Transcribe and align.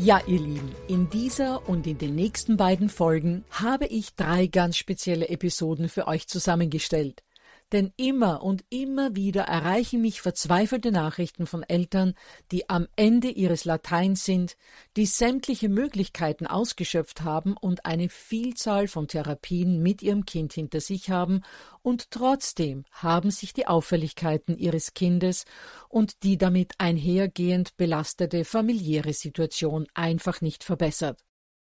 Ja, 0.00 0.22
ihr 0.28 0.38
Lieben, 0.38 0.70
in 0.86 1.10
dieser 1.10 1.68
und 1.68 1.84
in 1.88 1.98
den 1.98 2.14
nächsten 2.14 2.56
beiden 2.56 2.88
Folgen 2.88 3.44
habe 3.50 3.86
ich 3.86 4.14
drei 4.14 4.46
ganz 4.46 4.76
spezielle 4.76 5.28
Episoden 5.28 5.88
für 5.88 6.06
euch 6.06 6.28
zusammengestellt. 6.28 7.24
Denn 7.70 7.92
immer 7.98 8.42
und 8.42 8.64
immer 8.70 9.14
wieder 9.14 9.42
erreichen 9.42 10.00
mich 10.00 10.22
verzweifelte 10.22 10.90
Nachrichten 10.90 11.46
von 11.46 11.62
Eltern, 11.62 12.14
die 12.50 12.70
am 12.70 12.88
Ende 12.96 13.28
ihres 13.28 13.66
Lateins 13.66 14.24
sind, 14.24 14.56
die 14.96 15.04
sämtliche 15.04 15.68
Möglichkeiten 15.68 16.46
ausgeschöpft 16.46 17.20
haben 17.20 17.58
und 17.58 17.84
eine 17.84 18.08
Vielzahl 18.08 18.88
von 18.88 19.06
Therapien 19.06 19.82
mit 19.82 20.02
ihrem 20.02 20.24
Kind 20.24 20.54
hinter 20.54 20.80
sich 20.80 21.10
haben, 21.10 21.42
und 21.82 22.10
trotzdem 22.10 22.84
haben 22.90 23.30
sich 23.30 23.52
die 23.52 23.66
Auffälligkeiten 23.66 24.56
ihres 24.56 24.94
Kindes 24.94 25.44
und 25.90 26.22
die 26.22 26.38
damit 26.38 26.72
einhergehend 26.78 27.76
belastete 27.76 28.46
familiäre 28.46 29.12
Situation 29.12 29.86
einfach 29.92 30.40
nicht 30.40 30.64
verbessert. 30.64 31.22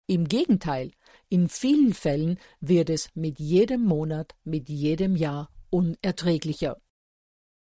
Im 0.07 0.29
Gegenteil, 0.29 0.93
in 1.29 1.49
vielen 1.49 1.95
Fällen 1.95 2.39
wird 2.61 2.91
es 2.91 3.09
mit 3.15 3.41
jedem 3.41 3.85
Monat, 3.85 4.35
mit 4.45 4.69
jedem 4.69 5.17
Jahr 5.17 5.49
unerträglicher. 5.71 6.81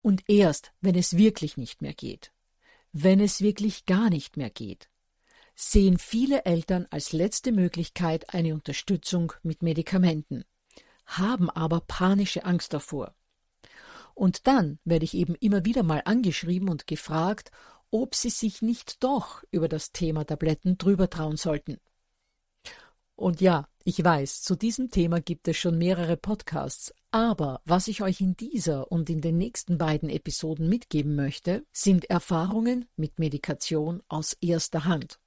Und 0.02 0.24
erst, 0.28 0.74
wenn 0.82 0.96
es 0.96 1.18
wirklich 1.18 1.58
nicht 1.58 1.82
mehr 1.82 1.94
geht, 1.94 2.32
wenn 2.92 3.20
es 3.20 3.42
wirklich 3.42 3.86
gar 3.86 4.10
nicht 4.10 4.36
mehr 4.36 4.50
geht, 4.50 4.90
sehen 5.56 5.98
viele 5.98 6.46
Eltern 6.46 6.88
als 6.90 7.14
letzte 7.14 7.52
Möglichkeit 7.52 8.34
eine 8.34 8.54
Unterstützung 8.54 9.34
mit 9.44 9.62
Medikamenten, 9.62 10.44
haben 11.06 11.50
aber 11.50 11.82
panische 11.82 12.46
Angst 12.46 12.74
davor. 12.74 13.14
Und 14.14 14.48
dann 14.48 14.80
werde 14.84 15.06
ich 15.06 15.14
eben 15.14 15.36
immer 15.36 15.66
wieder 15.66 15.84
mal 15.84 16.02
angeschrieben 16.06 16.70
und 16.70 16.88
gefragt, 16.88 17.52
ob 17.92 18.16
sie 18.16 18.30
sich 18.30 18.62
nicht 18.62 19.04
doch 19.04 19.44
über 19.52 19.68
das 19.68 19.92
Thema 19.92 20.26
Tabletten 20.26 20.78
drüber 20.78 21.10
trauen 21.10 21.38
sollten. 21.38 21.78
Und 23.22 23.40
ja, 23.40 23.68
ich 23.84 24.04
weiß, 24.04 24.42
zu 24.42 24.56
diesem 24.56 24.90
Thema 24.90 25.22
gibt 25.22 25.48
es 25.48 25.56
schon 25.56 25.78
mehrere 25.78 26.18
Podcasts, 26.18 26.92
aber 27.12 27.62
was 27.66 27.88
ich 27.88 28.02
euch 28.02 28.20
in 28.20 28.36
dieser 28.36 28.92
und 28.92 29.12
in 29.12 29.22
den 29.22 29.38
nächsten 29.38 29.78
beiden 29.78 30.10
Episoden 30.10 30.68
mitgeben 30.68 31.16
möchte, 31.16 31.64
sind 31.72 32.10
Erfahrungen 32.10 32.88
mit 32.96 33.20
Medikation 33.20 34.02
aus 34.08 34.34
erster 34.42 34.86
Hand. 34.86 35.20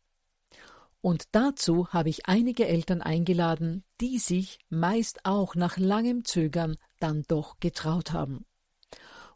Und 1.03 1.27
dazu 1.31 1.87
habe 1.91 2.09
ich 2.09 2.27
einige 2.27 2.67
Eltern 2.67 3.01
eingeladen, 3.01 3.85
die 4.01 4.19
sich 4.19 4.59
meist 4.71 5.25
auch 5.25 5.55
nach 5.55 5.77
langem 5.77 6.25
Zögern 6.25 6.77
dann 6.99 7.23
doch 7.29 7.61
getraut 7.61 8.11
haben. 8.11 8.45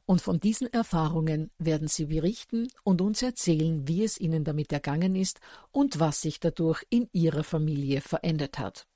Und 0.08 0.22
von 0.22 0.40
diesen 0.40 0.72
Erfahrungen 0.72 1.50
werden 1.58 1.86
Sie 1.86 2.06
berichten 2.06 2.68
und 2.82 3.02
uns 3.02 3.20
erzählen, 3.20 3.86
wie 3.86 4.04
es 4.04 4.18
Ihnen 4.18 4.42
damit 4.42 4.72
ergangen 4.72 5.14
ist 5.14 5.38
und 5.70 6.00
was 6.00 6.22
sich 6.22 6.40
dadurch 6.40 6.82
in 6.88 7.10
Ihrer 7.12 7.44
Familie 7.44 8.00
verändert 8.00 8.58
hat. 8.58 8.86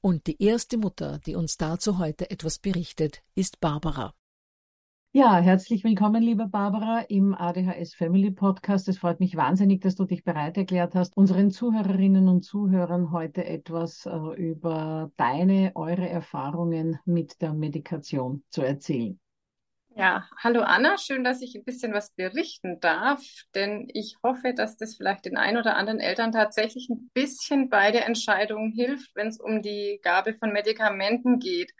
Und 0.00 0.26
die 0.26 0.42
erste 0.42 0.78
Mutter, 0.78 1.18
die 1.26 1.34
uns 1.34 1.58
dazu 1.58 1.98
heute 1.98 2.30
etwas 2.30 2.58
berichtet, 2.58 3.22
ist 3.34 3.60
Barbara. 3.60 4.14
Ja, 5.12 5.36
herzlich 5.36 5.84
willkommen, 5.84 6.22
liebe 6.22 6.46
Barbara, 6.46 7.00
im 7.00 7.34
ADHS 7.34 7.92
Family 7.92 8.30
Podcast. 8.30 8.88
Es 8.88 8.96
freut 8.96 9.20
mich 9.20 9.36
wahnsinnig, 9.36 9.82
dass 9.82 9.96
du 9.96 10.06
dich 10.06 10.24
bereit 10.24 10.56
erklärt 10.56 10.94
hast, 10.94 11.14
unseren 11.14 11.50
Zuhörerinnen 11.50 12.26
und 12.26 12.42
Zuhörern 12.42 13.12
heute 13.12 13.44
etwas 13.44 14.06
äh, 14.06 14.16
über 14.34 15.12
deine, 15.18 15.72
eure 15.74 16.08
Erfahrungen 16.08 16.98
mit 17.04 17.42
der 17.42 17.52
Medikation 17.52 18.44
zu 18.48 18.62
erzählen. 18.62 19.20
Ja, 19.96 20.26
hallo 20.38 20.62
Anna, 20.62 20.96
schön, 20.98 21.24
dass 21.24 21.42
ich 21.42 21.54
ein 21.54 21.64
bisschen 21.64 21.92
was 21.92 22.10
berichten 22.14 22.80
darf, 22.80 23.22
denn 23.54 23.88
ich 23.92 24.16
hoffe, 24.22 24.54
dass 24.54 24.76
das 24.76 24.96
vielleicht 24.96 25.26
den 25.26 25.36
ein 25.36 25.56
oder 25.58 25.76
anderen 25.76 26.00
Eltern 26.00 26.32
tatsächlich 26.32 26.88
ein 26.88 27.10
bisschen 27.12 27.68
bei 27.68 27.90
der 27.90 28.06
Entscheidung 28.06 28.70
hilft, 28.72 29.14
wenn 29.14 29.28
es 29.28 29.38
um 29.40 29.62
die 29.62 29.98
Gabe 30.02 30.34
von 30.38 30.52
Medikamenten 30.52 31.38
geht. 31.38 31.72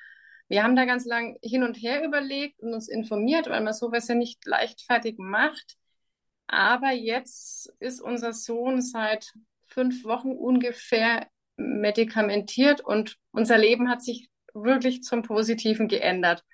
Wir 0.48 0.64
haben 0.64 0.76
da 0.76 0.84
ganz 0.84 1.06
lang 1.06 1.38
hin 1.42 1.62
und 1.62 1.74
her 1.76 2.04
überlegt 2.04 2.60
und 2.60 2.74
uns 2.74 2.88
informiert, 2.88 3.48
weil 3.48 3.62
man 3.62 3.72
sowas 3.72 4.08
ja 4.08 4.14
nicht 4.14 4.44
leichtfertig 4.44 5.16
macht. 5.18 5.76
Aber 6.48 6.90
jetzt 6.92 7.72
ist 7.78 8.00
unser 8.02 8.32
Sohn 8.32 8.82
seit 8.82 9.32
fünf 9.68 10.04
Wochen 10.04 10.32
ungefähr 10.32 11.28
medikamentiert 11.56 12.80
und 12.80 13.16
unser 13.32 13.56
Leben 13.58 13.88
hat 13.88 14.02
sich 14.02 14.28
wirklich 14.52 15.02
zum 15.02 15.22
Positiven 15.22 15.88
geändert. 15.88 16.44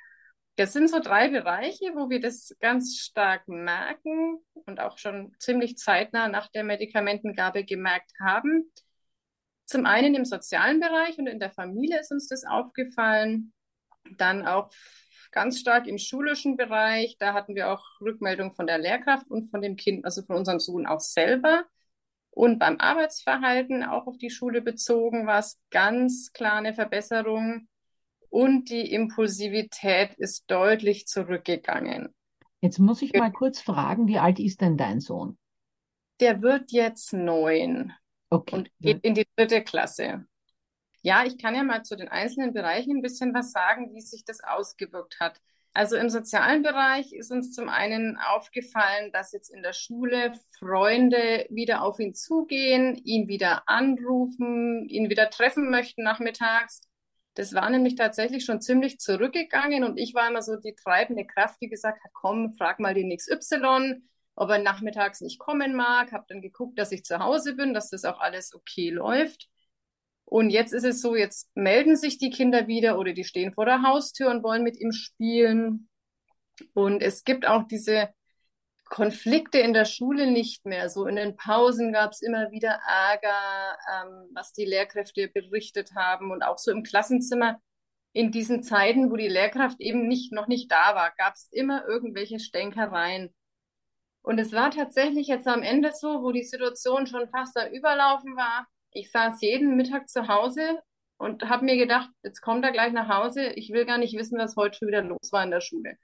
Das 0.57 0.73
sind 0.73 0.89
so 0.89 1.01
drei 1.01 1.29
Bereiche, 1.29 1.95
wo 1.95 2.09
wir 2.09 2.19
das 2.19 2.57
ganz 2.61 2.97
stark 2.97 3.47
merken 3.47 4.39
und 4.55 4.81
auch 4.81 4.97
schon 4.97 5.35
ziemlich 5.39 5.77
zeitnah 5.77 6.29
nach 6.29 6.49
der 6.49 6.65
Medikamentengabe 6.65 7.65
gemerkt 7.65 8.13
haben. 8.21 8.73
Zum 9.67 9.85
einen 9.85 10.15
im 10.15 10.25
sozialen 10.25 10.81
Bereich 10.81 11.19
und 11.19 11.27
in 11.27 11.41
der 11.41 11.51
Familie 11.51 12.01
ist 12.01 12.11
uns 12.11 12.29
das 12.29 12.45
aufgefallen. 12.45 13.53
Dann 14.17 14.47
auch 14.47 14.71
ganz 15.31 15.61
stark 15.61 15.87
im 15.87 15.99
schulischen 15.99 16.57
Bereich. 16.57 17.17
Da 17.19 17.35
hatten 17.35 17.55
wir 17.55 17.71
auch 17.71 17.85
Rückmeldung 18.01 18.55
von 18.55 18.67
der 18.67 18.79
Lehrkraft 18.79 19.31
und 19.31 19.51
von 19.51 19.61
dem 19.61 19.77
Kind, 19.77 20.07
also 20.07 20.23
von 20.23 20.37
unserem 20.37 20.61
Sohn 20.61 20.87
auch 20.87 21.01
selber. 21.01 21.65
Und 22.31 22.59
beim 22.59 22.81
Arbeitsverhalten, 22.81 23.85
auch 23.85 24.07
auf 24.07 24.17
die 24.17 24.31
Schule 24.31 24.63
bezogen, 24.63 25.27
war 25.27 25.41
es 25.41 25.61
ganz 25.71 26.33
klar 26.33 26.55
eine 26.55 26.73
Verbesserung 26.73 27.69
und 28.31 28.71
die 28.71 28.93
Impulsivität 28.93 30.15
ist 30.15 30.51
deutlich 30.51 31.07
zurückgegangen. 31.07 32.15
Jetzt 32.61 32.79
muss 32.79 33.03
ich 33.03 33.13
mal 33.13 33.33
kurz 33.33 33.61
fragen, 33.61 34.09
wie 34.09 34.19
alt 34.19 34.39
ist 34.39 34.61
denn 34.61 34.77
dein 34.77 35.01
Sohn? 35.01 35.39
Der 36.21 36.43
wird 36.43 36.73
jetzt 36.73 37.13
neun 37.13 37.93
okay. 38.31 38.55
und 38.55 38.71
geht 38.81 39.05
in 39.05 39.15
die 39.15 39.27
dritte 39.37 39.63
Klasse. 39.63 40.27
Ja, 41.03 41.25
ich 41.25 41.39
kann 41.39 41.55
ja 41.55 41.63
mal 41.63 41.85
zu 41.85 41.97
den 41.97 42.09
einzelnen 42.09 42.53
Bereichen 42.53 42.97
ein 42.97 43.03
bisschen 43.03 43.33
was 43.35 43.53
sagen, 43.53 43.95
wie 43.95 44.01
sich 44.01 44.25
das 44.25 44.43
ausgewirkt 44.43 45.21
hat. 45.21 45.41
Also 45.77 45.97
im 45.97 46.09
sozialen 46.09 46.63
Bereich 46.63 47.13
ist 47.13 47.31
uns 47.31 47.53
zum 47.53 47.69
einen 47.69 48.17
aufgefallen, 48.17 49.13
dass 49.13 49.33
jetzt 49.33 49.51
in 49.51 49.63
der 49.63 49.75
Schule 49.75 50.33
Freunde 50.59 51.47
wieder 51.51 51.83
auf 51.83 52.01
ihn 52.01 52.15
zugehen, 52.15 52.97
ihn 53.05 53.29
wieder 53.29 53.69
anrufen, 53.69 54.89
ihn 54.89 55.11
wieder 55.11 55.29
treffen 55.29 55.71
möchten 55.71 56.03
nachmittags. 56.03 56.81
Das 57.37 57.53
war 57.53 57.69
nämlich 57.69 57.97
tatsächlich 57.97 58.47
schon 58.47 58.63
ziemlich 58.63 58.99
zurückgegangen 58.99 59.85
und 59.85 59.99
ich 59.99 60.15
war 60.15 60.27
immer 60.27 60.41
so 60.41 60.57
die 60.57 60.75
treibende 60.75 61.27
Kraft, 61.27 61.59
die 61.61 61.69
gesagt 61.69 62.03
hat, 62.03 62.11
komm, 62.15 62.55
frag 62.55 62.81
mal 62.81 62.95
den 62.95 63.15
XY, 63.15 64.01
ob 64.37 64.49
er 64.49 64.59
nachmittags 64.59 65.21
nicht 65.21 65.39
kommen 65.39 65.75
mag. 65.75 66.13
Habe 66.13 66.25
dann 66.29 66.41
geguckt, 66.41 66.79
dass 66.79 66.93
ich 66.93 67.05
zu 67.05 67.19
Hause 67.19 67.55
bin, 67.55 67.75
dass 67.75 67.91
das 67.91 68.07
auch 68.07 68.21
alles 68.21 68.55
okay 68.55 68.89
läuft. 68.89 69.51
Und 70.25 70.49
jetzt 70.49 70.73
ist 70.73 70.85
es 70.85 71.03
so, 71.03 71.15
jetzt 71.15 71.55
melden 71.55 71.95
sich 71.95 72.17
die 72.17 72.31
Kinder 72.31 72.69
wieder 72.69 72.99
oder 72.99 73.13
die 73.13 73.25
stehen 73.25 73.53
vor 73.53 73.67
der 73.67 73.83
Haustür 73.83 74.31
und 74.31 74.43
wollen 74.43 74.63
mit 74.63 74.81
ihm 74.81 74.93
spielen. 74.93 75.91
Und 76.73 77.03
es 77.03 77.23
gibt 77.23 77.47
auch 77.47 77.65
diese 77.65 78.09
Konflikte 78.89 79.59
in 79.59 79.73
der 79.73 79.85
Schule 79.85 80.31
nicht 80.31 80.65
mehr. 80.65 80.89
So 80.89 81.07
in 81.07 81.17
den 81.17 81.37
Pausen 81.37 81.93
gab 81.93 82.13
es 82.13 82.23
immer 82.23 82.51
wieder 82.51 82.81
Ärger, 82.87 83.77
ähm, 83.93 84.31
was 84.33 84.53
die 84.53 84.65
Lehrkräfte 84.65 85.29
berichtet 85.29 85.95
haben 85.95 86.31
und 86.31 86.43
auch 86.43 86.59
so 86.59 86.71
im 86.71 86.83
Klassenzimmer. 86.83 87.61
In 88.13 88.33
diesen 88.33 88.63
Zeiten, 88.63 89.11
wo 89.11 89.17
die 89.17 89.29
Lehrkraft 89.29 89.81
eben 89.81 90.09
nicht, 90.09 90.33
noch 90.33 90.47
nicht 90.47 90.71
da 90.71 90.95
war, 90.95 91.13
gab 91.19 91.35
es 91.35 91.49
immer 91.53 91.87
irgendwelche 91.87 92.39
Stänkereien. 92.39 93.35
Und 94.23 94.39
es 94.39 94.53
war 94.53 94.71
tatsächlich 94.71 95.27
jetzt 95.29 95.47
am 95.47 95.63
Ende 95.63 95.93
so, 95.93 96.23
wo 96.23 96.33
die 96.33 96.45
Situation 96.45 97.07
schon 97.07 97.29
fast 97.29 97.57
am 97.59 97.71
Überlaufen 97.73 98.37
war. 98.37 98.67
Ich 98.93 99.11
saß 99.11 99.41
jeden 99.43 99.77
Mittag 99.77 100.09
zu 100.09 100.29
Hause 100.29 100.81
und 101.19 101.49
habe 101.49 101.65
mir 101.65 101.77
gedacht, 101.77 102.09
jetzt 102.23 102.41
kommt 102.41 102.65
er 102.65 102.73
gleich 102.73 102.93
nach 102.93 103.09
Hause. 103.09 103.49
Ich 103.51 103.71
will 103.71 103.85
gar 103.85 103.99
nicht 103.99 104.17
wissen, 104.17 104.39
was 104.39 104.57
heute 104.57 104.79
schon 104.79 104.89
wieder 104.89 105.03
los 105.03 105.33
war 105.33 105.45
in 105.45 105.51
der 105.51 105.61
Schule. 105.61 105.97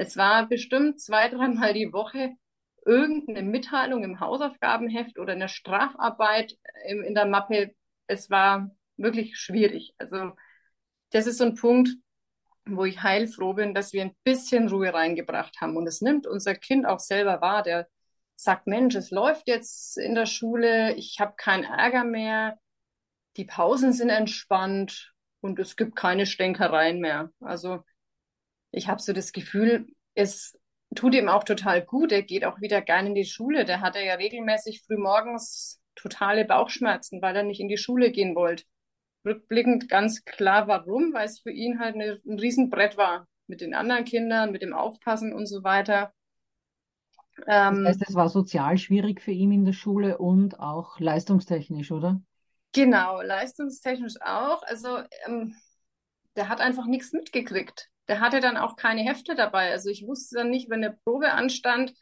Es 0.00 0.16
war 0.16 0.48
bestimmt 0.48 0.98
zwei, 0.98 1.28
dreimal 1.28 1.74
die 1.74 1.92
Woche 1.92 2.30
irgendeine 2.86 3.42
Mitteilung 3.42 4.02
im 4.02 4.18
Hausaufgabenheft 4.18 5.18
oder 5.18 5.34
eine 5.34 5.50
Strafarbeit 5.50 6.56
in, 6.86 7.02
in 7.04 7.14
der 7.14 7.26
Mappe. 7.26 7.74
Es 8.06 8.30
war 8.30 8.70
wirklich 8.96 9.36
schwierig. 9.36 9.92
Also 9.98 10.32
das 11.10 11.26
ist 11.26 11.36
so 11.36 11.44
ein 11.44 11.54
Punkt, 11.54 11.90
wo 12.64 12.86
ich 12.86 13.02
heilfroh 13.02 13.52
bin, 13.52 13.74
dass 13.74 13.92
wir 13.92 14.00
ein 14.00 14.16
bisschen 14.24 14.70
Ruhe 14.70 14.94
reingebracht 14.94 15.60
haben. 15.60 15.76
Und 15.76 15.86
es 15.86 16.00
nimmt 16.00 16.26
unser 16.26 16.54
Kind 16.54 16.86
auch 16.86 17.00
selber 17.00 17.42
wahr, 17.42 17.62
der 17.62 17.86
sagt, 18.36 18.66
Mensch, 18.66 18.94
es 18.94 19.10
läuft 19.10 19.48
jetzt 19.48 19.98
in 19.98 20.14
der 20.14 20.24
Schule, 20.24 20.94
ich 20.94 21.20
habe 21.20 21.34
keinen 21.36 21.64
Ärger 21.64 22.04
mehr, 22.04 22.58
die 23.36 23.44
Pausen 23.44 23.92
sind 23.92 24.08
entspannt 24.08 25.12
und 25.42 25.58
es 25.58 25.76
gibt 25.76 25.94
keine 25.94 26.24
Stänkereien 26.24 27.00
mehr. 27.00 27.30
Also 27.40 27.84
ich 28.72 28.88
habe 28.88 29.02
so 29.02 29.12
das 29.12 29.32
Gefühl, 29.32 29.86
es 30.14 30.58
tut 30.94 31.14
ihm 31.14 31.28
auch 31.28 31.44
total 31.44 31.82
gut. 31.82 32.12
Er 32.12 32.22
geht 32.22 32.44
auch 32.44 32.60
wieder 32.60 32.80
gerne 32.80 33.08
in 33.08 33.14
die 33.14 33.24
Schule. 33.24 33.64
Der 33.64 33.80
hatte 33.80 34.00
ja 34.00 34.14
regelmäßig 34.14 34.82
frühmorgens 34.86 35.80
totale 35.94 36.44
Bauchschmerzen, 36.44 37.20
weil 37.22 37.36
er 37.36 37.42
nicht 37.42 37.60
in 37.60 37.68
die 37.68 37.76
Schule 37.76 38.10
gehen 38.10 38.34
wollte. 38.34 38.64
Rückblickend 39.24 39.88
ganz 39.88 40.24
klar, 40.24 40.66
warum, 40.66 41.12
weil 41.12 41.26
es 41.26 41.40
für 41.40 41.50
ihn 41.50 41.78
halt 41.78 41.94
eine, 41.94 42.20
ein 42.26 42.38
Riesenbrett 42.38 42.96
war. 42.96 43.26
Mit 43.46 43.60
den 43.60 43.74
anderen 43.74 44.04
Kindern, 44.04 44.52
mit 44.52 44.62
dem 44.62 44.72
Aufpassen 44.72 45.34
und 45.34 45.46
so 45.46 45.64
weiter. 45.64 46.12
Ähm, 47.46 47.84
das 47.84 47.96
heißt, 47.96 48.10
es 48.10 48.14
war 48.14 48.28
sozial 48.28 48.78
schwierig 48.78 49.20
für 49.20 49.32
ihn 49.32 49.52
in 49.52 49.64
der 49.64 49.72
Schule 49.72 50.18
und 50.18 50.60
auch 50.60 51.00
leistungstechnisch, 51.00 51.90
oder? 51.90 52.20
Genau, 52.72 53.20
leistungstechnisch 53.20 54.14
auch. 54.20 54.62
Also 54.62 54.98
ähm, 55.26 55.56
der 56.36 56.48
hat 56.48 56.60
einfach 56.60 56.86
nichts 56.86 57.12
mitgekriegt 57.12 57.90
der 58.10 58.18
hatte 58.18 58.40
dann 58.40 58.56
auch 58.56 58.74
keine 58.74 59.02
Hefte 59.02 59.36
dabei. 59.36 59.70
Also 59.70 59.88
ich 59.88 60.04
wusste 60.04 60.34
dann 60.34 60.50
nicht, 60.50 60.68
wenn 60.68 60.82
eine 60.82 60.98
Probe 61.04 61.30
anstand, 61.30 61.94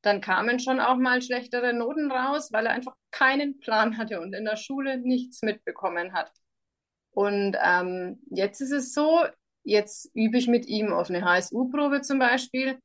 dann 0.00 0.20
kamen 0.20 0.60
schon 0.60 0.78
auch 0.78 0.96
mal 0.96 1.20
schlechtere 1.22 1.72
Noten 1.74 2.12
raus, 2.12 2.52
weil 2.52 2.66
er 2.66 2.72
einfach 2.72 2.94
keinen 3.10 3.58
Plan 3.58 3.98
hatte 3.98 4.20
und 4.20 4.32
in 4.32 4.44
der 4.44 4.56
Schule 4.56 4.98
nichts 4.98 5.42
mitbekommen 5.42 6.12
hat. 6.12 6.30
Und 7.10 7.56
ähm, 7.60 8.22
jetzt 8.30 8.60
ist 8.60 8.70
es 8.70 8.94
so, 8.94 9.24
jetzt 9.64 10.08
übe 10.14 10.38
ich 10.38 10.46
mit 10.46 10.66
ihm 10.66 10.92
auf 10.92 11.10
eine 11.10 11.24
HSU-Probe 11.24 12.02
zum 12.02 12.20
Beispiel 12.20 12.78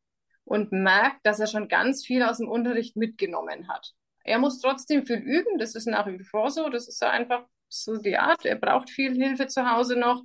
und 0.44 0.71
merke, 0.71 1.17
dass 1.21 1.39
er 1.39 1.45
schon 1.45 1.67
ganz 1.67 2.03
viel 2.03 2.23
aus 2.23 2.38
dem 2.38 2.50
Unterricht 2.50 2.95
mitgenommen 2.95 3.67
hat. 3.67 3.94
Er 4.23 4.39
muss 4.39 4.59
trotzdem 4.59 5.06
viel 5.06 5.17
üben, 5.17 5.59
das 5.59 5.75
ist 5.75 5.85
nach 5.85 6.07
wie 6.07 6.23
vor 6.23 6.50
so, 6.50 6.67
das 6.69 6.88
ist 6.88 7.03
einfach 7.03 7.45
so 7.69 7.97
die 7.97 8.17
Art, 8.17 8.44
er 8.44 8.56
braucht 8.56 8.89
viel 8.89 9.13
Hilfe 9.13 9.45
zu 9.45 9.69
Hause 9.69 9.97
noch. 10.00 10.23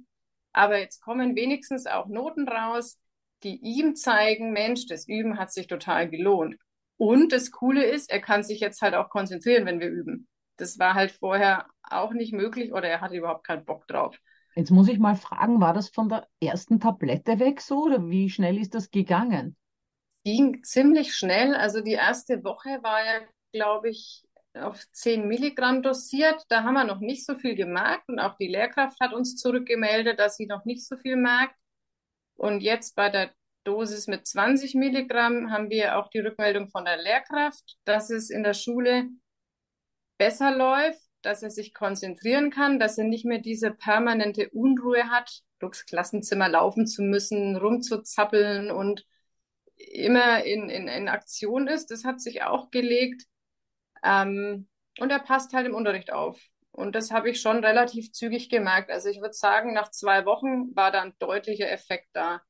Aber 0.52 0.78
jetzt 0.78 1.00
kommen 1.00 1.36
wenigstens 1.36 1.86
auch 1.86 2.06
Noten 2.06 2.48
raus, 2.48 2.98
die 3.42 3.56
ihm 3.56 3.96
zeigen, 3.96 4.52
Mensch, 4.52 4.86
das 4.86 5.08
Üben 5.08 5.38
hat 5.38 5.52
sich 5.52 5.66
total 5.66 6.08
gelohnt. 6.08 6.56
Und 6.96 7.32
das 7.32 7.50
Coole 7.50 7.84
ist, 7.84 8.10
er 8.10 8.20
kann 8.20 8.42
sich 8.42 8.60
jetzt 8.60 8.82
halt 8.82 8.94
auch 8.94 9.08
konzentrieren, 9.08 9.64
wenn 9.64 9.80
wir 9.80 9.88
üben. 9.88 10.28
Das 10.56 10.78
war 10.78 10.94
halt 10.94 11.12
vorher 11.12 11.66
auch 11.82 12.12
nicht 12.12 12.34
möglich 12.34 12.72
oder 12.72 12.88
er 12.88 13.00
hatte 13.00 13.16
überhaupt 13.16 13.46
keinen 13.46 13.64
Bock 13.64 13.86
drauf. 13.88 14.18
Jetzt 14.54 14.70
muss 14.70 14.88
ich 14.88 14.98
mal 14.98 15.16
fragen, 15.16 15.60
war 15.60 15.72
das 15.72 15.88
von 15.88 16.08
der 16.08 16.26
ersten 16.40 16.80
Tablette 16.80 17.38
weg 17.38 17.60
so 17.60 17.84
oder 17.84 18.08
wie 18.10 18.28
schnell 18.28 18.58
ist 18.58 18.74
das 18.74 18.90
gegangen? 18.90 19.56
Ging 20.24 20.62
ziemlich 20.62 21.14
schnell. 21.14 21.54
Also 21.54 21.80
die 21.80 21.92
erste 21.92 22.44
Woche 22.44 22.82
war 22.82 23.02
ja, 23.04 23.20
glaube 23.52 23.88
ich, 23.88 24.22
auf 24.54 24.80
10 24.92 25.28
Milligramm 25.28 25.82
dosiert. 25.82 26.42
Da 26.48 26.62
haben 26.64 26.74
wir 26.74 26.84
noch 26.84 27.00
nicht 27.00 27.24
so 27.24 27.36
viel 27.36 27.54
gemerkt 27.54 28.08
und 28.08 28.18
auch 28.18 28.36
die 28.36 28.48
Lehrkraft 28.48 28.98
hat 29.00 29.12
uns 29.12 29.36
zurückgemeldet, 29.36 30.18
dass 30.18 30.36
sie 30.36 30.46
noch 30.46 30.64
nicht 30.64 30.86
so 30.86 30.96
viel 30.96 31.16
merkt. 31.16 31.54
Und 32.34 32.60
jetzt 32.60 32.96
bei 32.96 33.10
der 33.10 33.32
Dosis 33.64 34.06
mit 34.06 34.26
20 34.26 34.74
Milligramm 34.74 35.50
haben 35.50 35.70
wir 35.70 35.98
auch 35.98 36.08
die 36.08 36.20
Rückmeldung 36.20 36.68
von 36.70 36.84
der 36.84 36.96
Lehrkraft, 36.96 37.76
dass 37.84 38.10
es 38.10 38.30
in 38.30 38.42
der 38.42 38.54
Schule 38.54 39.08
besser 40.18 40.56
läuft, 40.56 41.00
dass 41.22 41.42
er 41.42 41.50
sich 41.50 41.74
konzentrieren 41.74 42.50
kann, 42.50 42.78
dass 42.78 42.98
er 42.98 43.04
nicht 43.04 43.24
mehr 43.24 43.38
diese 43.38 43.70
permanente 43.70 44.48
Unruhe 44.50 45.10
hat, 45.10 45.42
durchs 45.58 45.84
Klassenzimmer 45.84 46.48
laufen 46.48 46.86
zu 46.86 47.02
müssen, 47.02 47.56
rumzuzappeln 47.56 48.70
und 48.70 49.06
immer 49.76 50.44
in, 50.44 50.70
in, 50.70 50.88
in 50.88 51.08
Aktion 51.08 51.68
ist. 51.68 51.90
Das 51.90 52.04
hat 52.04 52.20
sich 52.20 52.42
auch 52.42 52.70
gelegt. 52.70 53.24
Ähm, 54.02 54.68
und 54.98 55.10
er 55.10 55.18
passt 55.20 55.52
halt 55.52 55.66
im 55.66 55.74
Unterricht 55.74 56.12
auf. 56.12 56.40
Und 56.72 56.94
das 56.94 57.10
habe 57.10 57.30
ich 57.30 57.40
schon 57.40 57.64
relativ 57.64 58.12
zügig 58.12 58.48
gemerkt. 58.48 58.90
Also 58.90 59.08
ich 59.08 59.20
würde 59.20 59.34
sagen, 59.34 59.72
nach 59.72 59.90
zwei 59.90 60.24
Wochen 60.24 60.74
war 60.76 60.90
da 60.92 61.02
ein 61.02 61.14
deutlicher 61.18 61.70
Effekt 61.70 62.08
da. 62.12 62.42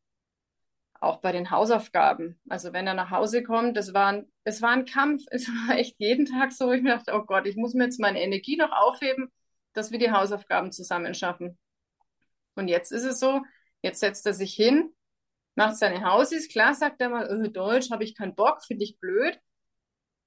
Auch 1.00 1.21
bei 1.21 1.33
den 1.33 1.50
Hausaufgaben. 1.50 2.38
Also 2.49 2.73
wenn 2.75 2.87
er 2.87 2.95
nach 2.95 3.11
Hause 3.11 3.42
kommt, 3.42 3.76
das 3.76 3.95
war 3.95 4.12
ein, 4.12 4.30
es 4.45 4.61
war 4.61 4.71
ein 4.71 4.85
Kampf. 4.85 5.23
Es 5.30 5.49
war 5.49 5.76
echt 5.76 5.97
jeden 5.99 6.26
Tag 6.26 6.52
so. 6.52 6.71
Ich 6.73 6.83
mir 6.83 6.97
dachte, 6.97 7.14
oh 7.14 7.23
Gott, 7.25 7.47
ich 7.47 7.57
muss 7.57 7.75
mir 7.75 7.85
jetzt 7.85 8.00
meine 8.00 8.23
Energie 8.23 8.57
noch 8.57 8.73
aufheben, 8.73 9.30
dass 9.73 9.90
wir 9.90 9.99
die 9.99 10.12
Hausaufgaben 10.12 10.73
zusammen 10.73 11.14
schaffen. 11.14 11.59
Und 12.54 12.69
jetzt 12.69 12.92
ist 12.92 13.04
es 13.04 13.21
so, 13.21 13.42
jetzt 13.83 14.00
setzt 14.00 14.26
er 14.26 14.35
sich 14.35 14.54
hin, 14.54 14.92
macht 15.54 15.76
seine 15.76 16.04
Hausis. 16.04 16.49
Klar 16.49 16.75
sagt 16.75 17.00
er 17.00 17.09
mal, 17.09 17.28
oh, 17.30 17.49
Deutsch 17.49 17.90
habe 17.90 18.04
ich 18.04 18.14
keinen 18.16 18.35
Bock, 18.35 18.62
finde 18.64 18.85
ich 18.85 18.99
blöd. 19.00 19.40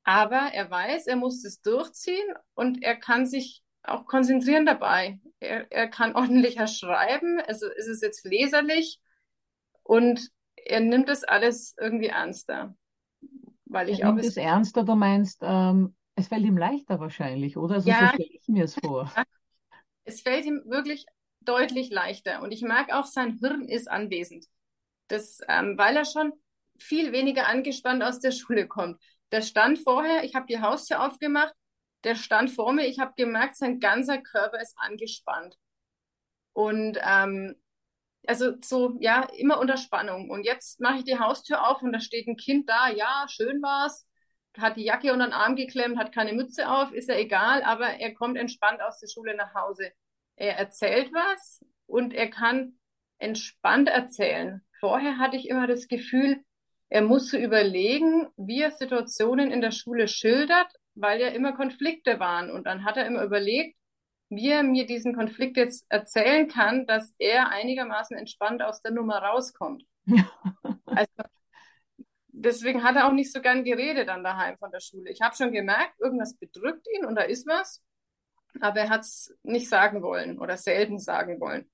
Aber 0.03 0.51
er 0.53 0.69
weiß, 0.69 1.07
er 1.07 1.15
muss 1.15 1.43
es 1.45 1.61
durchziehen 1.61 2.27
und 2.55 2.83
er 2.83 2.95
kann 2.95 3.25
sich 3.25 3.63
auch 3.83 4.05
konzentrieren 4.05 4.65
dabei. 4.65 5.19
Er, 5.39 5.71
er 5.71 5.87
kann 5.87 6.15
ordentlicher 6.15 6.67
schreiben, 6.67 7.39
also 7.47 7.67
ist 7.67 7.87
es 7.87 8.01
jetzt 8.01 8.25
leserlich 8.25 8.99
und 9.83 10.29
er 10.55 10.79
nimmt 10.79 11.09
das 11.09 11.23
alles 11.23 11.75
irgendwie 11.79 12.07
ernster. 12.07 12.75
Weil 13.65 13.89
ich 13.89 14.01
er 14.01 14.09
auch 14.09 14.13
nimmt 14.13 14.25
es 14.25 14.37
ernster, 14.37 14.83
du 14.83 14.95
meinst, 14.95 15.39
ähm, 15.41 15.95
es 16.15 16.27
fällt 16.27 16.45
ihm 16.45 16.57
leichter 16.57 16.99
wahrscheinlich, 16.99 17.57
oder? 17.57 17.75
Also 17.75 17.89
ja, 17.89 17.99
so 17.99 18.07
stelle 18.07 18.29
ich 18.29 18.47
mir 18.47 18.65
es 18.65 18.75
vor. 18.75 19.11
Es 20.05 20.21
fällt 20.21 20.45
ihm 20.45 20.61
wirklich 20.65 21.05
deutlich 21.41 21.89
leichter 21.89 22.41
und 22.41 22.51
ich 22.51 22.61
merke 22.61 22.97
auch, 22.97 23.05
sein 23.05 23.39
Hirn 23.39 23.67
ist 23.67 23.89
anwesend. 23.89 24.45
Das, 25.07 25.39
ähm, 25.47 25.77
weil 25.77 25.95
er 25.95 26.05
schon 26.05 26.33
viel 26.77 27.11
weniger 27.11 27.47
angespannt 27.47 28.03
aus 28.03 28.19
der 28.19 28.31
Schule 28.31 28.67
kommt. 28.67 29.01
Der 29.31 29.41
stand 29.41 29.79
vorher, 29.79 30.23
ich 30.23 30.35
habe 30.35 30.45
die 30.47 30.59
Haustür 30.59 31.03
aufgemacht, 31.05 31.53
der 32.03 32.15
stand 32.15 32.51
vor 32.51 32.73
mir, 32.73 32.85
ich 32.85 32.99
habe 32.99 33.13
gemerkt, 33.15 33.55
sein 33.55 33.79
ganzer 33.79 34.19
Körper 34.19 34.61
ist 34.61 34.77
angespannt. 34.77 35.57
Und 36.53 36.99
ähm, 37.01 37.55
also 38.27 38.53
so, 38.63 38.97
ja, 38.99 39.23
immer 39.37 39.59
unter 39.59 39.77
Spannung. 39.77 40.29
Und 40.29 40.45
jetzt 40.45 40.79
mache 40.79 40.99
ich 40.99 41.03
die 41.03 41.19
Haustür 41.19 41.67
auf 41.67 41.81
und 41.81 41.91
da 41.91 41.99
steht 41.99 42.27
ein 42.27 42.37
Kind 42.37 42.69
da, 42.69 42.89
ja, 42.89 43.25
schön 43.29 43.61
war's, 43.61 44.07
hat 44.57 44.77
die 44.77 44.83
Jacke 44.83 45.11
unter 45.13 45.25
den 45.27 45.33
Arm 45.33 45.55
geklemmt, 45.55 45.97
hat 45.97 46.13
keine 46.13 46.33
Mütze 46.33 46.69
auf, 46.69 46.91
ist 46.91 47.09
ja 47.09 47.15
egal, 47.15 47.63
aber 47.63 47.87
er 47.87 48.13
kommt 48.13 48.37
entspannt 48.37 48.81
aus 48.81 48.99
der 48.99 49.07
Schule 49.07 49.35
nach 49.35 49.53
Hause. 49.55 49.91
Er 50.35 50.57
erzählt 50.57 51.11
was 51.11 51.65
und 51.85 52.13
er 52.13 52.29
kann 52.29 52.79
entspannt 53.17 53.89
erzählen. 53.89 54.61
Vorher 54.79 55.17
hatte 55.17 55.37
ich 55.37 55.49
immer 55.49 55.67
das 55.67 55.87
Gefühl, 55.87 56.43
er 56.93 57.01
musste 57.01 57.39
überlegen, 57.39 58.27
wie 58.37 58.61
er 58.61 58.69
Situationen 58.69 59.49
in 59.49 59.61
der 59.61 59.71
Schule 59.71 60.07
schildert, 60.07 60.67
weil 60.93 61.19
ja 61.19 61.29
immer 61.29 61.53
Konflikte 61.53 62.19
waren. 62.19 62.51
Und 62.51 62.67
dann 62.67 62.85
hat 62.85 62.97
er 62.97 63.07
immer 63.07 63.23
überlegt, 63.23 63.75
wie 64.29 64.51
er 64.51 64.61
mir 64.61 64.85
diesen 64.85 65.15
Konflikt 65.15 65.57
jetzt 65.57 65.87
erzählen 65.89 66.47
kann, 66.47 66.85
dass 66.85 67.15
er 67.17 67.49
einigermaßen 67.49 68.15
entspannt 68.15 68.61
aus 68.61 68.83
der 68.83 68.91
Nummer 68.91 69.17
rauskommt. 69.23 69.83
also 70.85 71.23
deswegen 72.27 72.83
hat 72.83 72.95
er 72.95 73.07
auch 73.07 73.13
nicht 73.13 73.33
so 73.33 73.41
gern 73.41 73.63
geredet 73.63 74.07
dann 74.07 74.23
daheim 74.23 74.55
von 74.57 74.69
der 74.69 74.79
Schule. 74.79 75.09
Ich 75.09 75.21
habe 75.21 75.35
schon 75.35 75.51
gemerkt, 75.51 75.99
irgendwas 75.99 76.35
bedrückt 76.35 76.85
ihn 76.95 77.05
und 77.05 77.15
da 77.15 77.23
ist 77.23 77.47
was, 77.47 77.81
aber 78.61 78.81
er 78.81 78.89
hat 78.89 79.01
es 79.01 79.35
nicht 79.41 79.67
sagen 79.67 80.03
wollen 80.03 80.37
oder 80.37 80.57
selten 80.57 80.99
sagen 80.99 81.39
wollen. 81.39 81.67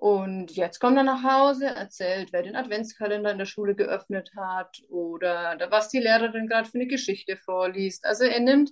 Und 0.00 0.52
jetzt 0.52 0.78
kommt 0.78 0.96
er 0.96 1.02
nach 1.02 1.24
Hause, 1.24 1.66
erzählt, 1.66 2.32
wer 2.32 2.44
den 2.44 2.54
Adventskalender 2.54 3.32
in 3.32 3.38
der 3.38 3.46
Schule 3.46 3.74
geöffnet 3.74 4.30
hat 4.36 4.80
oder 4.88 5.58
was 5.70 5.88
die 5.88 5.98
Lehrerin 5.98 6.46
gerade 6.46 6.68
für 6.68 6.78
eine 6.78 6.86
Geschichte 6.86 7.36
vorliest. 7.36 8.06
Also 8.06 8.22
er 8.22 8.38
nimmt 8.38 8.70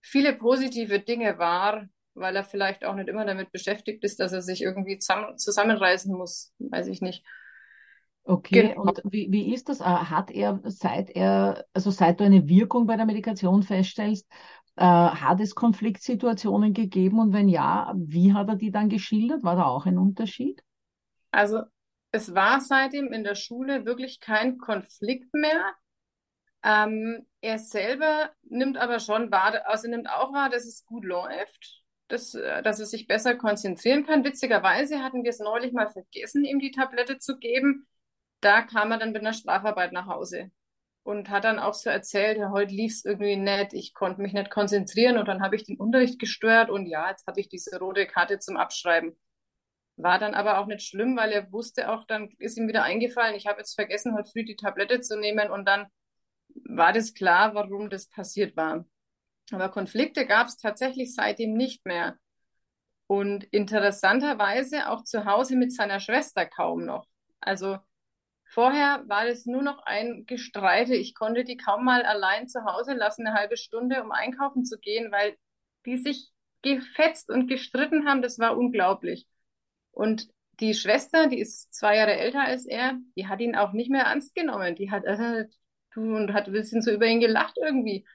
viele 0.00 0.34
positive 0.34 0.98
Dinge 0.98 1.38
wahr, 1.38 1.86
weil 2.14 2.34
er 2.34 2.42
vielleicht 2.42 2.84
auch 2.84 2.96
nicht 2.96 3.08
immer 3.08 3.24
damit 3.24 3.52
beschäftigt 3.52 4.02
ist, 4.02 4.18
dass 4.18 4.32
er 4.32 4.42
sich 4.42 4.62
irgendwie 4.62 4.98
zusammenreißen 4.98 6.12
muss. 6.12 6.52
Weiß 6.58 6.88
ich 6.88 7.00
nicht. 7.00 7.24
Okay, 8.24 8.70
genau. 8.70 8.82
und 8.82 9.00
wie, 9.04 9.30
wie 9.30 9.54
ist 9.54 9.68
das? 9.68 9.80
Äh, 9.80 9.84
hat 9.84 10.32
er, 10.32 10.60
seit 10.64 11.10
er, 11.10 11.66
also 11.72 11.92
seit 11.92 12.18
du 12.18 12.24
eine 12.24 12.48
Wirkung 12.48 12.86
bei 12.86 12.96
der 12.96 13.06
Medikation 13.06 13.62
feststellst, 13.62 14.26
äh, 14.76 14.84
hat 14.84 15.40
es 15.40 15.54
Konfliktsituationen 15.54 16.72
gegeben 16.72 17.20
und 17.20 17.32
wenn 17.32 17.48
ja, 17.48 17.92
wie 17.96 18.32
hat 18.32 18.48
er 18.48 18.56
die 18.56 18.70
dann 18.70 18.88
geschildert? 18.88 19.42
War 19.42 19.56
da 19.56 19.64
auch 19.64 19.86
ein 19.86 19.98
Unterschied? 19.98 20.62
Also 21.30 21.62
es 22.10 22.34
war 22.34 22.60
seitdem 22.60 23.12
in 23.12 23.24
der 23.24 23.34
Schule 23.34 23.84
wirklich 23.84 24.20
kein 24.20 24.58
Konflikt 24.58 25.32
mehr. 25.34 25.74
Ähm, 26.62 27.26
er 27.40 27.58
selber 27.58 28.30
nimmt 28.42 28.78
aber 28.78 28.98
schon 29.00 29.30
wahr, 29.30 29.66
also 29.66 29.88
nimmt 29.88 30.08
auch 30.08 30.32
wahr, 30.32 30.48
dass 30.48 30.64
es 30.64 30.84
gut 30.86 31.04
läuft, 31.04 31.82
dass, 32.08 32.34
äh, 32.34 32.62
dass 32.62 32.80
er 32.80 32.86
sich 32.86 33.06
besser 33.06 33.34
konzentrieren 33.34 34.06
kann. 34.06 34.24
Witzigerweise 34.24 35.02
hatten 35.02 35.24
wir 35.24 35.30
es 35.30 35.40
neulich 35.40 35.72
mal 35.72 35.90
vergessen, 35.90 36.44
ihm 36.44 36.58
die 36.58 36.70
Tablette 36.70 37.18
zu 37.18 37.38
geben. 37.38 37.86
Da 38.40 38.62
kam 38.62 38.92
er 38.92 38.98
dann 38.98 39.12
mit 39.12 39.20
einer 39.20 39.34
Strafarbeit 39.34 39.92
nach 39.92 40.06
Hause 40.06 40.50
und 41.04 41.28
hat 41.28 41.44
dann 41.44 41.58
auch 41.58 41.74
so 41.74 41.90
erzählt, 41.90 42.38
ja, 42.38 42.50
heute 42.50 42.74
lief 42.74 42.92
es 42.92 43.04
irgendwie 43.04 43.36
nett, 43.36 43.74
ich 43.74 43.92
konnte 43.94 44.22
mich 44.22 44.32
nicht 44.32 44.50
konzentrieren 44.50 45.18
und 45.18 45.28
dann 45.28 45.42
habe 45.42 45.54
ich 45.54 45.64
den 45.64 45.76
Unterricht 45.78 46.18
gestört 46.18 46.70
und 46.70 46.86
ja, 46.86 47.10
jetzt 47.10 47.26
habe 47.26 47.40
ich 47.40 47.48
diese 47.48 47.78
rote 47.78 48.06
Karte 48.06 48.38
zum 48.38 48.56
Abschreiben. 48.56 49.16
War 49.96 50.18
dann 50.18 50.34
aber 50.34 50.58
auch 50.58 50.66
nicht 50.66 50.82
schlimm, 50.82 51.16
weil 51.16 51.30
er 51.30 51.52
wusste 51.52 51.92
auch, 51.92 52.04
dann 52.06 52.30
ist 52.38 52.56
ihm 52.56 52.66
wieder 52.66 52.82
eingefallen, 52.82 53.36
ich 53.36 53.46
habe 53.46 53.58
jetzt 53.58 53.74
vergessen, 53.74 54.14
heute 54.16 54.30
früh 54.30 54.44
die 54.44 54.56
Tablette 54.56 55.00
zu 55.00 55.18
nehmen 55.18 55.50
und 55.50 55.68
dann 55.68 55.86
war 56.64 56.92
das 56.92 57.12
klar, 57.12 57.54
warum 57.54 57.90
das 57.90 58.08
passiert 58.08 58.56
war. 58.56 58.86
Aber 59.52 59.68
Konflikte 59.68 60.26
gab 60.26 60.46
es 60.46 60.56
tatsächlich 60.56 61.14
seitdem 61.14 61.52
nicht 61.54 61.84
mehr. 61.84 62.16
Und 63.06 63.44
interessanterweise 63.44 64.88
auch 64.88 65.04
zu 65.04 65.26
Hause 65.26 65.56
mit 65.56 65.74
seiner 65.74 66.00
Schwester 66.00 66.46
kaum 66.46 66.86
noch. 66.86 67.06
Also 67.40 67.78
Vorher 68.54 69.02
war 69.08 69.26
es 69.26 69.46
nur 69.46 69.62
noch 69.62 69.84
ein 69.84 70.26
Gestreite. 70.26 70.94
Ich 70.94 71.16
konnte 71.16 71.42
die 71.42 71.56
kaum 71.56 71.84
mal 71.84 72.02
allein 72.04 72.46
zu 72.46 72.64
Hause 72.64 72.94
lassen, 72.94 73.26
eine 73.26 73.36
halbe 73.36 73.56
Stunde, 73.56 74.00
um 74.00 74.12
einkaufen 74.12 74.64
zu 74.64 74.78
gehen, 74.78 75.10
weil 75.10 75.36
die 75.86 75.98
sich 75.98 76.30
gefetzt 76.62 77.30
und 77.30 77.48
gestritten 77.48 78.06
haben. 78.06 78.22
Das 78.22 78.38
war 78.38 78.56
unglaublich. 78.56 79.26
Und 79.90 80.28
die 80.60 80.74
Schwester, 80.74 81.26
die 81.26 81.40
ist 81.40 81.74
zwei 81.74 81.96
Jahre 81.96 82.14
älter 82.14 82.42
als 82.42 82.64
er, 82.64 82.96
die 83.16 83.26
hat 83.26 83.40
ihn 83.40 83.56
auch 83.56 83.72
nicht 83.72 83.90
mehr 83.90 84.04
ernst 84.04 84.36
genommen. 84.36 84.76
Die 84.76 84.92
hat, 84.92 85.04
äh, 85.04 85.46
du, 85.92 86.14
und 86.14 86.32
hat 86.32 86.46
ein 86.46 86.52
bisschen 86.52 86.80
so 86.80 86.92
über 86.92 87.06
ihn 87.06 87.18
gelacht 87.18 87.56
irgendwie. 87.60 88.06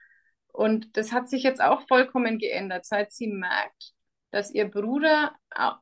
Und 0.53 0.95
das 0.95 1.11
hat 1.11 1.27
sich 1.27 1.43
jetzt 1.43 1.61
auch 1.61 1.85
vollkommen 1.89 2.39
geändert, 2.39 2.85
seit 2.85 3.11
sie 3.11 3.27
merkt, 3.27 3.91
dass 4.31 4.53
ihr 4.53 4.71
Bruder 4.71 5.35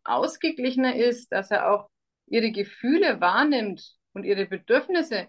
ausgeglichener 0.04 0.96
ist, 0.96 1.32
dass 1.32 1.52
er 1.52 1.72
auch 1.72 1.92
ihre 2.26 2.52
Gefühle 2.52 3.22
wahrnimmt 3.22 3.97
und 4.18 4.26
ihre 4.26 4.46
Bedürfnisse, 4.46 5.28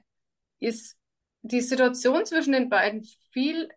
ist 0.58 0.96
die 1.42 1.60
Situation 1.60 2.24
zwischen 2.24 2.52
den 2.52 2.68
beiden 2.68 3.06
viel 3.30 3.68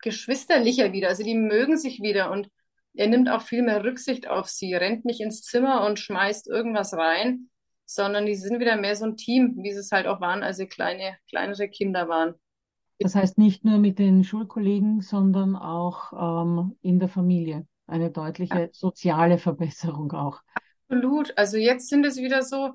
geschwisterlicher 0.00 0.92
wieder. 0.92 1.08
Also 1.08 1.24
die 1.24 1.34
mögen 1.34 1.76
sich 1.76 2.00
wieder 2.00 2.30
und 2.30 2.48
er 2.94 3.08
nimmt 3.08 3.28
auch 3.28 3.42
viel 3.42 3.62
mehr 3.62 3.82
Rücksicht 3.82 4.28
auf 4.28 4.48
sie, 4.48 4.74
rennt 4.74 5.04
nicht 5.04 5.20
ins 5.20 5.42
Zimmer 5.42 5.84
und 5.84 5.98
schmeißt 5.98 6.46
irgendwas 6.48 6.94
rein, 6.94 7.50
sondern 7.84 8.24
die 8.24 8.36
sind 8.36 8.60
wieder 8.60 8.76
mehr 8.76 8.94
so 8.94 9.04
ein 9.06 9.16
Team, 9.16 9.54
wie 9.56 9.72
sie 9.72 9.80
es 9.80 9.90
halt 9.90 10.06
auch 10.06 10.20
waren, 10.20 10.42
als 10.42 10.58
sie 10.58 10.66
kleine, 10.66 11.16
kleinere 11.28 11.68
Kinder 11.68 12.08
waren. 12.08 12.34
Das 13.00 13.16
heißt 13.16 13.38
nicht 13.38 13.64
nur 13.64 13.78
mit 13.78 13.98
den 13.98 14.22
Schulkollegen, 14.22 15.00
sondern 15.00 15.56
auch 15.56 16.12
ähm, 16.12 16.76
in 16.80 17.00
der 17.00 17.08
Familie. 17.08 17.66
Eine 17.86 18.10
deutliche 18.10 18.70
soziale 18.72 19.38
Verbesserung 19.38 20.12
auch. 20.12 20.40
Absolut. 20.88 21.36
Also 21.36 21.56
jetzt 21.56 21.88
sind 21.88 22.06
es 22.06 22.16
wieder 22.16 22.42
so, 22.42 22.70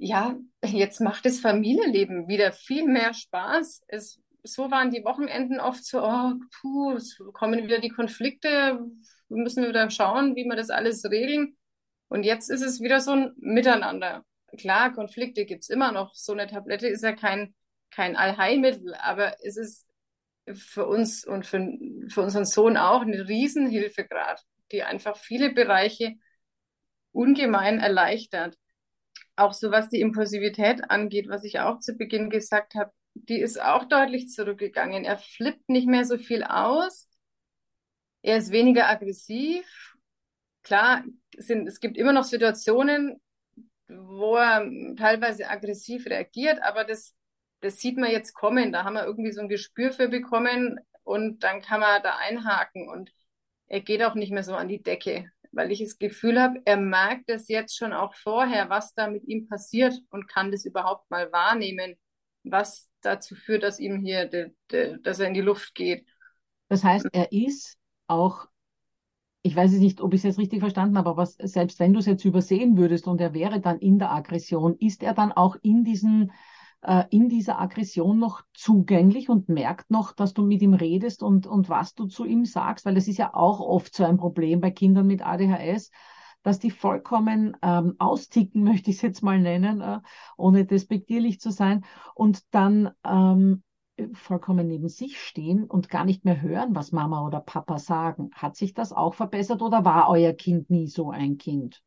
ja, 0.00 0.34
jetzt 0.64 1.00
macht 1.00 1.26
das 1.26 1.40
Familienleben 1.40 2.26
wieder 2.26 2.52
viel 2.52 2.86
mehr 2.86 3.12
Spaß. 3.12 3.84
Es, 3.86 4.18
so 4.42 4.70
waren 4.70 4.90
die 4.90 5.04
Wochenenden 5.04 5.60
oft 5.60 5.84
so, 5.84 6.02
oh, 6.02 6.32
puh, 6.60 6.92
es 6.92 7.18
kommen 7.34 7.62
wieder 7.62 7.80
die 7.80 7.90
Konflikte, 7.90 8.80
wir 9.28 9.36
müssen 9.36 9.68
wieder 9.68 9.90
schauen, 9.90 10.34
wie 10.36 10.44
wir 10.44 10.56
das 10.56 10.70
alles 10.70 11.04
regeln. 11.04 11.56
Und 12.08 12.24
jetzt 12.24 12.50
ist 12.50 12.62
es 12.62 12.80
wieder 12.80 13.00
so 13.00 13.12
ein 13.12 13.32
Miteinander. 13.36 14.24
Klar, 14.56 14.92
Konflikte 14.94 15.44
gibt's 15.44 15.68
immer 15.68 15.92
noch. 15.92 16.14
So 16.14 16.32
eine 16.32 16.46
Tablette 16.46 16.88
ist 16.88 17.04
ja 17.04 17.12
kein, 17.12 17.54
kein 17.90 18.16
Allheilmittel, 18.16 18.94
aber 18.94 19.36
es 19.44 19.58
ist 19.58 19.86
für 20.54 20.86
uns 20.86 21.26
und 21.26 21.44
für, 21.46 21.76
für 22.08 22.22
unseren 22.22 22.46
Sohn 22.46 22.78
auch 22.78 23.02
eine 23.02 23.28
Riesenhilfe 23.28 24.04
gerade, 24.04 24.40
die 24.72 24.82
einfach 24.82 25.18
viele 25.18 25.52
Bereiche 25.52 26.14
ungemein 27.12 27.78
erleichtert 27.78 28.56
auch 29.40 29.52
so 29.52 29.70
was 29.70 29.88
die 29.88 30.00
Impulsivität 30.00 30.90
angeht, 30.90 31.28
was 31.28 31.44
ich 31.44 31.60
auch 31.60 31.80
zu 31.80 31.94
Beginn 31.94 32.30
gesagt 32.30 32.74
habe, 32.74 32.92
die 33.14 33.40
ist 33.40 33.60
auch 33.60 33.84
deutlich 33.84 34.28
zurückgegangen. 34.28 35.04
Er 35.04 35.18
flippt 35.18 35.68
nicht 35.68 35.88
mehr 35.88 36.04
so 36.04 36.18
viel 36.18 36.44
aus. 36.44 37.08
Er 38.22 38.36
ist 38.36 38.52
weniger 38.52 38.88
aggressiv. 38.88 39.64
Klar, 40.62 41.04
sind, 41.36 41.66
es 41.66 41.80
gibt 41.80 41.96
immer 41.96 42.12
noch 42.12 42.24
Situationen, 42.24 43.20
wo 43.88 44.36
er 44.36 44.68
teilweise 44.96 45.48
aggressiv 45.48 46.06
reagiert, 46.06 46.62
aber 46.62 46.84
das, 46.84 47.14
das 47.60 47.80
sieht 47.80 47.96
man 47.96 48.10
jetzt 48.10 48.34
kommen. 48.34 48.72
Da 48.72 48.84
haben 48.84 48.94
wir 48.94 49.04
irgendwie 49.04 49.32
so 49.32 49.40
ein 49.40 49.48
Gespür 49.48 49.92
für 49.92 50.08
bekommen 50.08 50.78
und 51.02 51.42
dann 51.42 51.62
kann 51.62 51.80
man 51.80 52.02
da 52.02 52.16
einhaken 52.16 52.88
und 52.88 53.10
er 53.66 53.80
geht 53.80 54.02
auch 54.02 54.14
nicht 54.14 54.32
mehr 54.32 54.44
so 54.44 54.54
an 54.54 54.68
die 54.68 54.82
Decke 54.82 55.30
weil 55.52 55.72
ich 55.72 55.80
das 55.80 55.98
Gefühl 55.98 56.40
habe, 56.40 56.60
er 56.64 56.76
merkt 56.76 57.28
es 57.28 57.48
jetzt 57.48 57.76
schon 57.76 57.92
auch 57.92 58.14
vorher, 58.14 58.70
was 58.70 58.94
da 58.94 59.08
mit 59.08 59.26
ihm 59.26 59.48
passiert 59.48 59.94
und 60.10 60.28
kann 60.28 60.50
das 60.50 60.64
überhaupt 60.64 61.10
mal 61.10 61.30
wahrnehmen, 61.32 61.96
was 62.44 62.88
dazu 63.00 63.34
führt, 63.34 63.62
dass 63.62 63.80
ihm 63.80 64.04
hier, 64.04 64.26
de, 64.26 64.52
de, 64.70 64.98
dass 65.02 65.18
er 65.18 65.28
in 65.28 65.34
die 65.34 65.40
Luft 65.40 65.74
geht. 65.74 66.06
Das 66.68 66.84
heißt, 66.84 67.08
er 67.12 67.32
ist 67.32 67.78
auch, 68.06 68.46
ich 69.42 69.56
weiß 69.56 69.72
nicht, 69.72 70.00
ob 70.00 70.14
ich 70.14 70.20
es 70.20 70.24
jetzt 70.24 70.38
richtig 70.38 70.60
verstanden 70.60 70.98
habe, 70.98 71.10
aber 71.10 71.26
selbst 71.26 71.80
wenn 71.80 71.92
du 71.92 71.98
es 71.98 72.06
jetzt 72.06 72.24
übersehen 72.24 72.76
würdest 72.76 73.06
und 73.06 73.20
er 73.20 73.34
wäre 73.34 73.60
dann 73.60 73.78
in 73.78 73.98
der 73.98 74.12
Aggression, 74.12 74.76
ist 74.78 75.02
er 75.02 75.14
dann 75.14 75.32
auch 75.32 75.56
in 75.62 75.84
diesen 75.84 76.32
äh, 76.82 77.04
in 77.10 77.28
dieser 77.28 77.60
Aggression 77.60 78.18
noch 78.18 78.42
zugänglich 78.54 79.28
und 79.28 79.48
merkt 79.48 79.90
noch, 79.90 80.12
dass 80.12 80.34
du 80.34 80.42
mit 80.42 80.62
ihm 80.62 80.74
redest 80.74 81.22
und, 81.22 81.46
und 81.46 81.68
was 81.68 81.94
du 81.94 82.06
zu 82.06 82.24
ihm 82.24 82.44
sagst, 82.44 82.84
weil 82.84 82.94
das 82.94 83.08
ist 83.08 83.18
ja 83.18 83.34
auch 83.34 83.60
oft 83.60 83.94
so 83.94 84.04
ein 84.04 84.16
Problem 84.16 84.60
bei 84.60 84.70
Kindern 84.70 85.06
mit 85.06 85.24
ADHS, 85.24 85.90
dass 86.42 86.58
die 86.58 86.70
vollkommen 86.70 87.56
ähm, 87.62 87.96
austicken, 87.98 88.62
möchte 88.64 88.90
ich 88.90 88.96
es 88.96 89.02
jetzt 89.02 89.22
mal 89.22 89.40
nennen, 89.40 89.80
äh, 89.80 90.00
ohne 90.36 90.64
despektierlich 90.64 91.40
zu 91.40 91.50
sein, 91.50 91.84
und 92.14 92.42
dann 92.54 92.90
ähm, 93.04 93.62
vollkommen 94.14 94.66
neben 94.66 94.88
sich 94.88 95.20
stehen 95.20 95.64
und 95.64 95.90
gar 95.90 96.04
nicht 96.04 96.24
mehr 96.24 96.40
hören, 96.40 96.74
was 96.74 96.92
Mama 96.92 97.26
oder 97.26 97.40
Papa 97.40 97.78
sagen. 97.78 98.30
Hat 98.32 98.56
sich 98.56 98.72
das 98.72 98.92
auch 98.92 99.14
verbessert 99.14 99.60
oder 99.60 99.84
war 99.84 100.08
euer 100.08 100.32
Kind 100.32 100.70
nie 100.70 100.86
so 100.86 101.10
ein 101.10 101.36
Kind? 101.36 101.82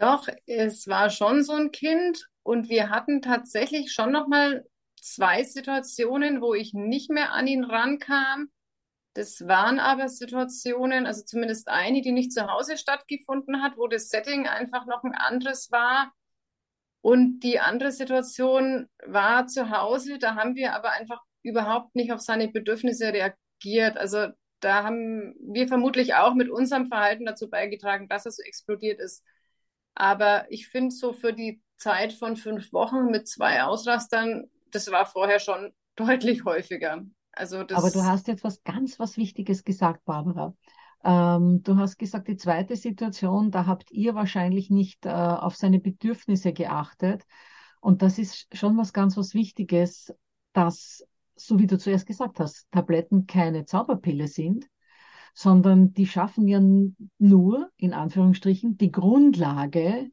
Doch, 0.00 0.28
es 0.46 0.88
war 0.88 1.10
schon 1.10 1.44
so 1.44 1.52
ein 1.52 1.72
Kind 1.72 2.26
und 2.42 2.70
wir 2.70 2.88
hatten 2.88 3.20
tatsächlich 3.20 3.92
schon 3.92 4.12
noch 4.12 4.28
mal 4.28 4.64
zwei 4.98 5.44
Situationen, 5.44 6.40
wo 6.40 6.54
ich 6.54 6.72
nicht 6.72 7.10
mehr 7.10 7.32
an 7.32 7.46
ihn 7.46 7.64
rankam. 7.64 8.50
Das 9.12 9.46
waren 9.46 9.78
aber 9.78 10.08
Situationen, 10.08 11.04
also 11.06 11.22
zumindest 11.24 11.68
eine, 11.68 12.00
die 12.00 12.12
nicht 12.12 12.32
zu 12.32 12.46
Hause 12.46 12.78
stattgefunden 12.78 13.62
hat, 13.62 13.76
wo 13.76 13.88
das 13.88 14.08
Setting 14.08 14.46
einfach 14.48 14.86
noch 14.86 15.04
ein 15.04 15.14
anderes 15.14 15.70
war. 15.70 16.10
Und 17.02 17.40
die 17.40 17.60
andere 17.60 17.92
Situation 17.92 18.88
war 19.04 19.48
zu 19.48 19.68
Hause, 19.68 20.18
da 20.18 20.34
haben 20.34 20.54
wir 20.54 20.74
aber 20.74 20.92
einfach 20.92 21.20
überhaupt 21.42 21.94
nicht 21.94 22.10
auf 22.12 22.20
seine 22.20 22.48
Bedürfnisse 22.48 23.12
reagiert. 23.12 23.98
Also 23.98 24.28
da 24.60 24.82
haben 24.82 25.34
wir 25.40 25.68
vermutlich 25.68 26.14
auch 26.14 26.34
mit 26.34 26.48
unserem 26.48 26.86
Verhalten 26.86 27.26
dazu 27.26 27.50
beigetragen, 27.50 28.08
dass 28.08 28.24
er 28.24 28.32
so 28.32 28.42
explodiert 28.42 28.98
ist. 28.98 29.24
Aber 30.00 30.50
ich 30.50 30.66
finde 30.66 30.94
so 30.94 31.12
für 31.12 31.34
die 31.34 31.60
Zeit 31.76 32.14
von 32.14 32.34
fünf 32.34 32.72
Wochen 32.72 33.10
mit 33.10 33.28
zwei 33.28 33.62
Ausrastern, 33.64 34.48
das 34.70 34.90
war 34.90 35.04
vorher 35.04 35.40
schon 35.40 35.74
deutlich 35.94 36.46
häufiger. 36.46 37.04
Also 37.32 37.64
das 37.64 37.76
Aber 37.76 37.90
du 37.90 38.02
hast 38.02 38.26
jetzt 38.26 38.42
was 38.42 38.62
ganz 38.62 38.98
was 38.98 39.18
Wichtiges 39.18 39.62
gesagt, 39.62 40.06
Barbara. 40.06 40.54
Ähm, 41.04 41.62
du 41.62 41.76
hast 41.76 41.98
gesagt, 41.98 42.28
die 42.28 42.38
zweite 42.38 42.76
Situation, 42.76 43.50
da 43.50 43.66
habt 43.66 43.90
ihr 43.90 44.14
wahrscheinlich 44.14 44.70
nicht 44.70 45.04
äh, 45.04 45.10
auf 45.10 45.54
seine 45.54 45.80
Bedürfnisse 45.80 46.54
geachtet. 46.54 47.24
Und 47.82 48.00
das 48.00 48.18
ist 48.18 48.48
schon 48.56 48.78
was 48.78 48.94
ganz 48.94 49.18
was 49.18 49.34
Wichtiges, 49.34 50.14
dass, 50.54 51.06
so 51.36 51.58
wie 51.58 51.66
du 51.66 51.76
zuerst 51.76 52.06
gesagt 52.06 52.40
hast, 52.40 52.70
Tabletten 52.70 53.26
keine 53.26 53.66
Zauberpille 53.66 54.28
sind, 54.28 54.66
sondern 55.34 55.92
die 55.92 56.06
schaffen 56.06 56.48
ja 56.48 56.60
nur, 57.18 57.70
in 57.76 57.92
Anführungsstrichen, 57.92 58.76
die 58.76 58.90
Grundlage 58.90 60.10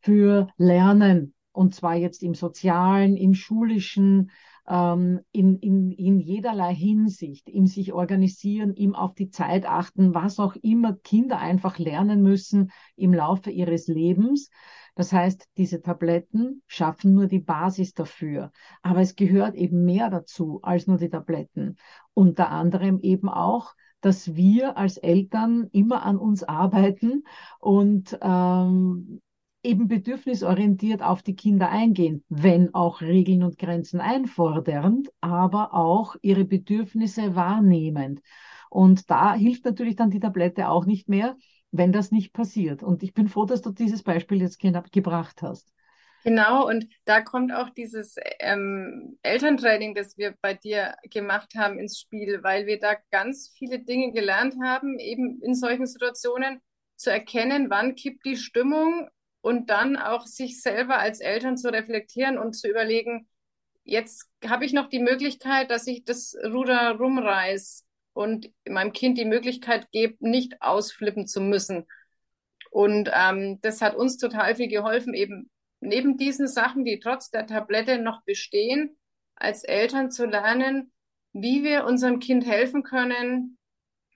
für 0.00 0.48
Lernen. 0.56 1.34
Und 1.52 1.74
zwar 1.74 1.96
jetzt 1.96 2.22
im 2.22 2.34
sozialen, 2.34 3.16
im 3.16 3.34
schulischen, 3.34 4.30
ähm, 4.66 5.20
in, 5.32 5.58
in, 5.58 5.90
in 5.92 6.18
jederlei 6.18 6.74
Hinsicht, 6.74 7.48
im 7.48 7.66
sich 7.66 7.92
organisieren, 7.92 8.74
im 8.74 8.94
auf 8.94 9.14
die 9.14 9.28
Zeit 9.28 9.66
achten, 9.66 10.14
was 10.14 10.38
auch 10.38 10.56
immer 10.56 10.94
Kinder 10.94 11.38
einfach 11.38 11.78
lernen 11.78 12.22
müssen 12.22 12.70
im 12.96 13.12
Laufe 13.12 13.50
ihres 13.50 13.86
Lebens. 13.86 14.50
Das 14.94 15.12
heißt, 15.12 15.48
diese 15.56 15.80
Tabletten 15.80 16.62
schaffen 16.66 17.14
nur 17.14 17.26
die 17.26 17.40
Basis 17.40 17.94
dafür. 17.94 18.52
Aber 18.82 19.00
es 19.00 19.16
gehört 19.16 19.54
eben 19.54 19.84
mehr 19.84 20.10
dazu 20.10 20.60
als 20.62 20.86
nur 20.86 20.98
die 20.98 21.08
Tabletten. 21.08 21.76
Unter 22.14 22.50
anderem 22.50 23.00
eben 23.00 23.28
auch, 23.28 23.74
dass 24.02 24.34
wir 24.34 24.76
als 24.76 24.98
Eltern 24.98 25.68
immer 25.72 26.04
an 26.04 26.18
uns 26.18 26.44
arbeiten 26.44 27.24
und 27.58 28.18
ähm, 28.20 29.20
eben 29.62 29.88
bedürfnisorientiert 29.88 31.02
auf 31.02 31.22
die 31.22 31.36
Kinder 31.36 31.70
eingehen, 31.70 32.24
wenn 32.28 32.74
auch 32.74 33.00
Regeln 33.00 33.42
und 33.42 33.58
Grenzen 33.58 34.00
einfordernd, 34.00 35.08
aber 35.20 35.72
auch 35.72 36.16
ihre 36.20 36.44
Bedürfnisse 36.44 37.36
wahrnehmend. 37.36 38.20
Und 38.70 39.10
da 39.10 39.34
hilft 39.34 39.64
natürlich 39.64 39.96
dann 39.96 40.10
die 40.10 40.20
Tablette 40.20 40.68
auch 40.68 40.84
nicht 40.84 41.08
mehr, 41.08 41.36
wenn 41.70 41.92
das 41.92 42.10
nicht 42.10 42.32
passiert. 42.32 42.82
Und 42.82 43.02
ich 43.02 43.14
bin 43.14 43.28
froh, 43.28 43.44
dass 43.44 43.62
du 43.62 43.70
dieses 43.70 44.02
Beispiel 44.02 44.40
jetzt 44.40 44.58
gebracht 44.58 45.42
hast. 45.42 45.72
Genau, 46.24 46.68
und 46.68 46.86
da 47.04 47.20
kommt 47.20 47.52
auch 47.52 47.70
dieses 47.70 48.14
ähm, 48.38 49.18
Elterntraining, 49.22 49.94
das 49.96 50.16
wir 50.16 50.36
bei 50.40 50.54
dir 50.54 50.94
gemacht 51.10 51.54
haben, 51.56 51.80
ins 51.80 51.98
Spiel, 51.98 52.44
weil 52.44 52.66
wir 52.66 52.78
da 52.78 52.94
ganz 53.10 53.52
viele 53.58 53.80
Dinge 53.80 54.12
gelernt 54.12 54.54
haben, 54.62 55.00
eben 55.00 55.42
in 55.42 55.54
solchen 55.56 55.86
Situationen 55.86 56.60
zu 56.94 57.10
erkennen, 57.10 57.70
wann 57.70 57.96
kippt 57.96 58.24
die 58.24 58.36
Stimmung 58.36 59.08
und 59.40 59.68
dann 59.70 59.96
auch 59.96 60.26
sich 60.26 60.62
selber 60.62 60.98
als 60.98 61.18
Eltern 61.18 61.56
zu 61.56 61.72
reflektieren 61.72 62.38
und 62.38 62.52
zu 62.54 62.68
überlegen, 62.68 63.28
jetzt 63.82 64.30
habe 64.46 64.64
ich 64.64 64.72
noch 64.72 64.88
die 64.88 65.00
Möglichkeit, 65.00 65.72
dass 65.72 65.88
ich 65.88 66.04
das 66.04 66.36
Ruder 66.44 66.92
rumreiß 66.98 67.84
und 68.12 68.48
meinem 68.68 68.92
Kind 68.92 69.18
die 69.18 69.24
Möglichkeit 69.24 69.90
gebe, 69.90 70.16
nicht 70.20 70.62
ausflippen 70.62 71.26
zu 71.26 71.40
müssen. 71.40 71.86
Und 72.70 73.10
ähm, 73.12 73.60
das 73.62 73.80
hat 73.82 73.96
uns 73.96 74.18
total 74.18 74.54
viel 74.54 74.68
geholfen, 74.68 75.14
eben 75.14 75.50
neben 75.82 76.16
diesen 76.16 76.48
Sachen, 76.48 76.84
die 76.84 77.00
trotz 77.00 77.30
der 77.30 77.46
Tablette 77.46 77.98
noch 77.98 78.22
bestehen, 78.24 78.96
als 79.34 79.64
Eltern 79.64 80.10
zu 80.10 80.26
lernen, 80.26 80.92
wie 81.32 81.64
wir 81.64 81.84
unserem 81.84 82.20
Kind 82.20 82.46
helfen 82.46 82.82
können, 82.82 83.58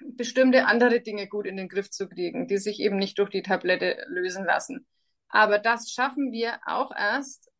bestimmte 0.00 0.66
andere 0.66 1.00
Dinge 1.00 1.26
gut 1.26 1.46
in 1.46 1.56
den 1.56 1.68
Griff 1.68 1.90
zu 1.90 2.08
kriegen, 2.08 2.46
die 2.46 2.58
sich 2.58 2.80
eben 2.80 2.96
nicht 2.96 3.18
durch 3.18 3.30
die 3.30 3.42
Tablette 3.42 4.04
lösen 4.08 4.44
lassen. 4.44 4.86
Aber 5.28 5.58
das 5.58 5.90
schaffen 5.90 6.32
wir 6.32 6.60
auch 6.64 6.94
erst 6.94 7.50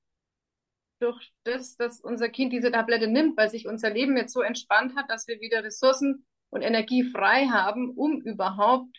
durch 1.00 1.32
das, 1.44 1.76
dass 1.76 2.00
unser 2.00 2.28
Kind 2.28 2.52
diese 2.52 2.70
Tablette 2.70 3.08
nimmt, 3.08 3.36
weil 3.36 3.50
sich 3.50 3.66
unser 3.66 3.90
Leben 3.90 4.16
jetzt 4.16 4.32
so 4.32 4.40
entspannt 4.40 4.96
hat, 4.96 5.10
dass 5.10 5.26
wir 5.26 5.40
wieder 5.40 5.64
Ressourcen 5.64 6.26
und 6.50 6.62
Energie 6.62 7.04
frei 7.04 7.46
haben, 7.46 7.90
um 7.90 8.20
überhaupt 8.22 8.98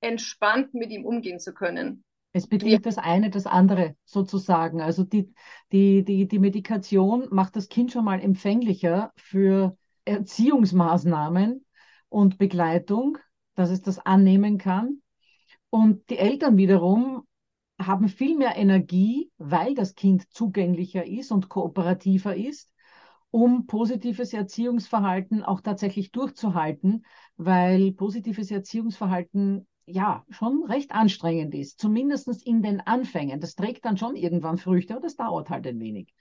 entspannt 0.00 0.74
mit 0.74 0.90
ihm 0.90 1.04
umgehen 1.04 1.40
zu 1.40 1.52
können. 1.52 2.04
Es 2.32 2.46
bedingt 2.46 2.86
das 2.86 2.98
eine 2.98 3.30
das 3.30 3.46
andere 3.46 3.96
sozusagen. 4.04 4.80
Also 4.80 5.02
die, 5.02 5.32
die, 5.72 6.04
die, 6.04 6.28
die 6.28 6.38
Medikation 6.38 7.26
macht 7.30 7.56
das 7.56 7.68
Kind 7.68 7.92
schon 7.92 8.04
mal 8.04 8.20
empfänglicher 8.20 9.12
für 9.16 9.76
Erziehungsmaßnahmen 10.04 11.64
und 12.08 12.38
Begleitung, 12.38 13.18
dass 13.54 13.70
es 13.70 13.82
das 13.82 13.98
annehmen 13.98 14.58
kann. 14.58 15.02
Und 15.70 16.08
die 16.10 16.18
Eltern 16.18 16.56
wiederum 16.56 17.24
haben 17.80 18.08
viel 18.08 18.36
mehr 18.36 18.56
Energie, 18.56 19.30
weil 19.38 19.74
das 19.74 19.94
Kind 19.94 20.30
zugänglicher 20.30 21.06
ist 21.06 21.30
und 21.30 21.48
kooperativer 21.48 22.36
ist, 22.36 22.72
um 23.30 23.66
positives 23.66 24.32
Erziehungsverhalten 24.32 25.42
auch 25.42 25.60
tatsächlich 25.60 26.10
durchzuhalten, 26.10 27.04
weil 27.36 27.92
positives 27.92 28.50
Erziehungsverhalten 28.50 29.66
ja 29.88 30.24
schon 30.30 30.64
recht 30.64 30.92
anstrengend 30.92 31.54
ist, 31.54 31.80
zumindest 31.80 32.46
in 32.46 32.62
den 32.62 32.80
Anfängen. 32.80 33.40
Das 33.40 33.54
trägt 33.54 33.84
dann 33.84 33.96
schon 33.96 34.16
irgendwann 34.16 34.58
Früchte 34.58 34.96
und 34.96 35.04
das 35.04 35.16
dauert 35.16 35.50
halt 35.50 35.66
ein 35.66 35.80
wenig. 35.80 36.14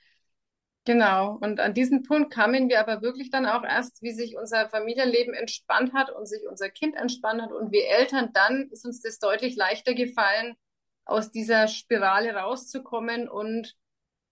Genau, 0.85 1.37
und 1.41 1.59
an 1.59 1.73
diesen 1.73 2.03
Punkt 2.03 2.33
kamen 2.33 2.69
wir 2.69 2.79
aber 2.79 3.01
wirklich 3.01 3.29
dann 3.29 3.45
auch 3.45 3.65
erst, 3.65 4.01
wie 4.01 4.13
sich 4.13 4.37
unser 4.37 4.69
Familienleben 4.69 5.33
entspannt 5.33 5.93
hat 5.93 6.09
und 6.09 6.27
sich 6.27 6.47
unser 6.49 6.69
Kind 6.69 6.95
entspannt 6.95 7.41
hat 7.41 7.51
und 7.51 7.73
wir 7.73 7.85
Eltern, 7.87 8.29
dann 8.33 8.69
ist 8.71 8.85
uns 8.85 9.01
das 9.01 9.19
deutlich 9.19 9.57
leichter 9.57 9.93
gefallen, 9.93 10.55
aus 11.03 11.29
dieser 11.29 11.67
Spirale 11.67 12.33
rauszukommen 12.33 13.27
und 13.27 13.75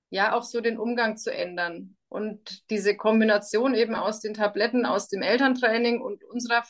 ja 0.10 0.34
auch 0.34 0.44
so 0.44 0.62
den 0.62 0.78
Umgang 0.78 1.18
zu 1.18 1.34
ändern. 1.34 1.98
Und 2.08 2.70
diese 2.70 2.96
Kombination 2.96 3.76
eben 3.76 3.96
aus 3.96 4.22
den 4.22 4.34
Tabletten, 4.34 4.86
aus 4.86 5.10
dem 5.10 5.22
Elterntraining 5.22 6.00
und 6.02 6.24
unserer 6.24 6.64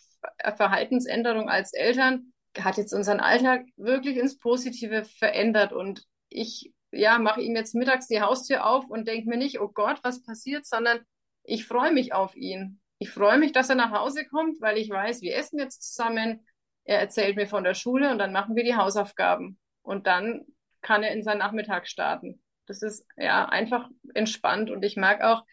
Verhaltensänderung 0.56 1.48
als 1.48 1.74
Eltern 1.74 2.34
hat 2.62 2.78
jetzt 2.78 2.94
unseren 2.94 3.20
Alltag 3.20 3.66
wirklich 3.78 4.18
ins 4.18 4.38
Positive 4.38 5.06
verändert. 5.06 5.74
Und 5.74 6.04
ich 6.30 6.74
ja, 6.92 7.20
mache 7.20 7.42
ihm 7.42 7.56
jetzt 7.56 7.76
mittags 7.76 8.08
die 8.08 8.22
Haustür 8.22 8.66
auf 8.66 8.86
und 8.90 9.08
denke 9.08 9.30
mir 9.30 9.38
nicht, 9.38 9.60
oh 9.60 9.68
Gott, 9.68 10.00
was 10.04 10.24
passiert, 10.24 10.66
sondern 10.66 11.00
ich 11.44 11.66
freue 11.66 11.92
mich 11.92 12.14
auf 12.14 12.36
ihn. 12.36 12.80
Ich 12.98 13.10
freue 13.12 13.38
mich, 13.38 13.52
dass 13.52 13.70
er 13.70 13.76
nach 13.76 13.92
Hause 13.92 14.26
kommt, 14.26 14.62
weil 14.62 14.78
ich 14.78 14.90
weiß, 14.90 15.22
wir 15.22 15.36
essen 15.36 15.60
jetzt 15.60 15.84
zusammen. 15.84 16.46
Er 16.86 17.00
erzählt 17.00 17.36
mir 17.36 17.48
von 17.48 17.64
der 17.64 17.74
Schule 17.74 18.12
und 18.12 18.20
dann 18.20 18.32
machen 18.32 18.56
wir 18.56 18.64
die 18.64 18.76
Hausaufgaben 18.76 19.60
und 19.82 20.08
dann 20.08 20.46
kann 20.82 21.04
er 21.04 21.12
in 21.12 21.24
seinen 21.24 21.40
Nachmittag 21.40 21.88
starten. 21.88 22.42
Das 22.68 22.82
ist 22.82 23.06
ja 23.18 23.46
einfach 23.46 23.90
entspannt 24.14 24.70
und 24.70 24.84
ich 24.84 24.96
mag 24.96 25.22
auch, 25.22 25.44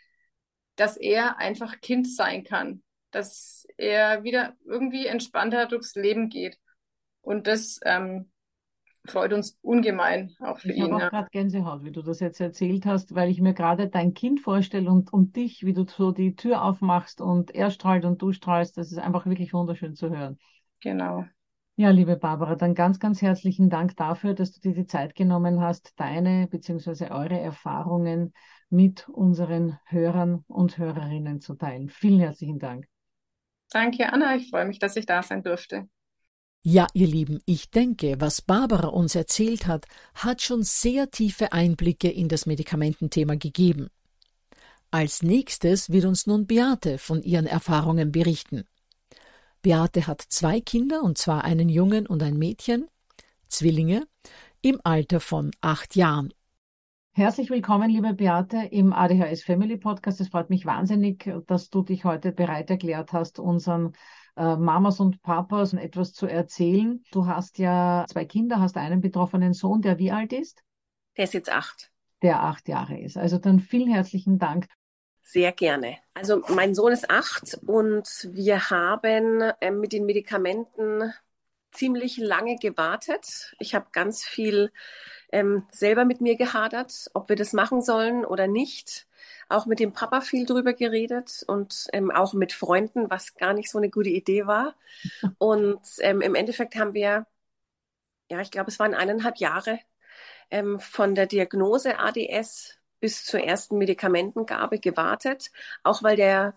dass 0.76 0.96
er 0.96 1.38
einfach 1.38 1.80
Kind 1.80 2.08
sein 2.08 2.44
kann, 2.44 2.82
dass 3.10 3.66
er 3.76 4.24
wieder 4.24 4.54
irgendwie 4.64 5.06
entspannter 5.06 5.66
durchs 5.66 5.94
Leben 5.94 6.28
geht. 6.28 6.58
Und 7.22 7.46
das 7.46 7.80
ähm, 7.84 8.30
freut 9.04 9.32
uns 9.32 9.58
ungemein 9.62 10.32
auch 10.40 10.58
für 10.58 10.70
ich 10.70 10.76
ihn. 10.76 10.84
Ich 10.86 10.92
habe 10.92 11.06
auch 11.06 11.10
gerade 11.10 11.28
Gänsehaut, 11.30 11.84
wie 11.84 11.92
du 11.92 12.02
das 12.02 12.20
jetzt 12.20 12.40
erzählt 12.40 12.86
hast, 12.86 13.14
weil 13.14 13.30
ich 13.30 13.40
mir 13.40 13.54
gerade 13.54 13.88
dein 13.88 14.14
Kind 14.14 14.40
vorstelle 14.40 14.90
und, 14.90 15.12
und 15.12 15.36
dich, 15.36 15.64
wie 15.64 15.72
du 15.72 15.86
so 15.86 16.12
die 16.12 16.36
Tür 16.36 16.62
aufmachst 16.62 17.20
und 17.20 17.54
er 17.54 17.70
strahlt 17.70 18.04
und 18.04 18.20
du 18.20 18.32
strahlst. 18.32 18.76
Das 18.76 18.92
ist 18.92 18.98
einfach 18.98 19.26
wirklich 19.26 19.52
wunderschön 19.54 19.94
zu 19.94 20.10
hören. 20.10 20.38
Genau. 20.80 21.24
Ja, 21.76 21.90
liebe 21.90 22.16
Barbara, 22.16 22.54
dann 22.54 22.74
ganz, 22.74 23.00
ganz 23.00 23.22
herzlichen 23.22 23.70
Dank 23.70 23.96
dafür, 23.96 24.34
dass 24.34 24.52
du 24.52 24.60
dir 24.60 24.74
die 24.74 24.86
Zeit 24.86 25.14
genommen 25.14 25.60
hast, 25.62 25.98
deine 25.98 26.46
bzw. 26.46 27.10
eure 27.10 27.40
Erfahrungen 27.40 28.34
mit 28.68 29.08
unseren 29.08 29.78
Hörern 29.86 30.44
und 30.48 30.76
Hörerinnen 30.76 31.40
zu 31.40 31.54
teilen. 31.54 31.88
Vielen 31.88 32.20
herzlichen 32.20 32.58
Dank. 32.58 32.86
Danke, 33.70 34.12
Anna. 34.12 34.36
Ich 34.36 34.50
freue 34.50 34.66
mich, 34.66 34.78
dass 34.78 34.96
ich 34.96 35.06
da 35.06 35.22
sein 35.22 35.42
durfte. 35.42 35.88
Ja, 36.64 36.86
ihr 36.94 37.08
Lieben, 37.08 37.40
ich 37.44 37.72
denke, 37.72 38.20
was 38.20 38.40
Barbara 38.40 38.86
uns 38.86 39.16
erzählt 39.16 39.66
hat, 39.66 39.86
hat 40.14 40.42
schon 40.42 40.62
sehr 40.62 41.10
tiefe 41.10 41.52
Einblicke 41.52 42.08
in 42.08 42.28
das 42.28 42.46
Medikamententhema 42.46 43.34
gegeben. 43.34 43.88
Als 44.92 45.24
nächstes 45.24 45.90
wird 45.90 46.04
uns 46.04 46.28
nun 46.28 46.46
Beate 46.46 46.98
von 46.98 47.20
ihren 47.24 47.46
Erfahrungen 47.46 48.12
berichten. 48.12 48.62
Beate 49.60 50.06
hat 50.06 50.20
zwei 50.20 50.60
Kinder, 50.60 51.02
und 51.02 51.18
zwar 51.18 51.42
einen 51.42 51.68
Jungen 51.68 52.06
und 52.06 52.22
ein 52.22 52.38
Mädchen, 52.38 52.86
Zwillinge, 53.48 54.06
im 54.60 54.80
Alter 54.84 55.18
von 55.18 55.50
acht 55.62 55.96
Jahren. 55.96 56.32
Herzlich 57.10 57.50
willkommen, 57.50 57.90
liebe 57.90 58.14
Beate, 58.14 58.68
im 58.70 58.92
ADHS 58.92 59.42
Family 59.42 59.78
Podcast. 59.78 60.20
Es 60.20 60.28
freut 60.28 60.48
mich 60.48 60.64
wahnsinnig, 60.64 61.28
dass 61.48 61.70
du 61.70 61.82
dich 61.82 62.04
heute 62.04 62.30
bereit 62.30 62.70
erklärt 62.70 63.12
hast, 63.12 63.40
unseren 63.40 63.94
äh, 64.36 64.56
Mamas 64.56 65.00
und 65.00 65.22
Papas 65.22 65.72
etwas 65.74 66.12
zu 66.12 66.26
erzählen. 66.26 67.02
Du 67.12 67.26
hast 67.26 67.58
ja 67.58 68.04
zwei 68.08 68.24
Kinder, 68.24 68.60
hast 68.60 68.76
einen 68.76 69.00
betroffenen 69.00 69.52
Sohn, 69.52 69.82
der 69.82 69.98
wie 69.98 70.12
alt 70.12 70.32
ist? 70.32 70.62
Der 71.16 71.24
ist 71.24 71.34
jetzt 71.34 71.50
acht. 71.50 71.90
Der 72.22 72.42
acht 72.42 72.68
Jahre 72.68 72.98
ist. 72.98 73.16
Also 73.16 73.38
dann 73.38 73.60
vielen 73.60 73.90
herzlichen 73.90 74.38
Dank. 74.38 74.68
Sehr 75.22 75.52
gerne. 75.52 75.98
Also 76.14 76.42
mein 76.48 76.74
Sohn 76.74 76.92
ist 76.92 77.10
acht 77.10 77.58
und 77.66 78.28
wir 78.32 78.70
haben 78.70 79.40
äh, 79.60 79.70
mit 79.70 79.92
den 79.92 80.04
Medikamenten 80.04 81.12
ziemlich 81.70 82.18
lange 82.18 82.56
gewartet. 82.56 83.54
Ich 83.58 83.74
habe 83.74 83.86
ganz 83.92 84.24
viel 84.24 84.70
ähm, 85.32 85.66
selber 85.70 86.04
mit 86.04 86.20
mir 86.20 86.36
gehadert, 86.36 87.10
ob 87.14 87.28
wir 87.28 87.36
das 87.36 87.52
machen 87.52 87.80
sollen 87.80 88.24
oder 88.24 88.46
nicht. 88.46 89.06
Auch 89.52 89.66
mit 89.66 89.80
dem 89.80 89.92
Papa 89.92 90.20
viel 90.20 90.46
drüber 90.46 90.72
geredet 90.74 91.44
und 91.46 91.88
ähm, 91.92 92.10
auch 92.10 92.34
mit 92.34 92.52
Freunden, 92.52 93.10
was 93.10 93.34
gar 93.34 93.54
nicht 93.54 93.70
so 93.70 93.78
eine 93.78 93.90
gute 93.90 94.10
Idee 94.10 94.46
war. 94.46 94.74
Und 95.38 95.80
ähm, 96.00 96.20
im 96.20 96.34
Endeffekt 96.34 96.76
haben 96.76 96.94
wir, 96.94 97.26
ja, 98.30 98.40
ich 98.40 98.50
glaube, 98.50 98.70
es 98.70 98.78
waren 98.78 98.94
eineinhalb 98.94 99.38
Jahre 99.38 99.78
ähm, 100.50 100.80
von 100.80 101.14
der 101.14 101.26
Diagnose 101.26 101.98
ADS 101.98 102.78
bis 103.00 103.24
zur 103.24 103.40
ersten 103.40 103.78
Medikamentengabe 103.78 104.78
gewartet, 104.78 105.50
auch 105.82 106.02
weil 106.02 106.16
der 106.16 106.54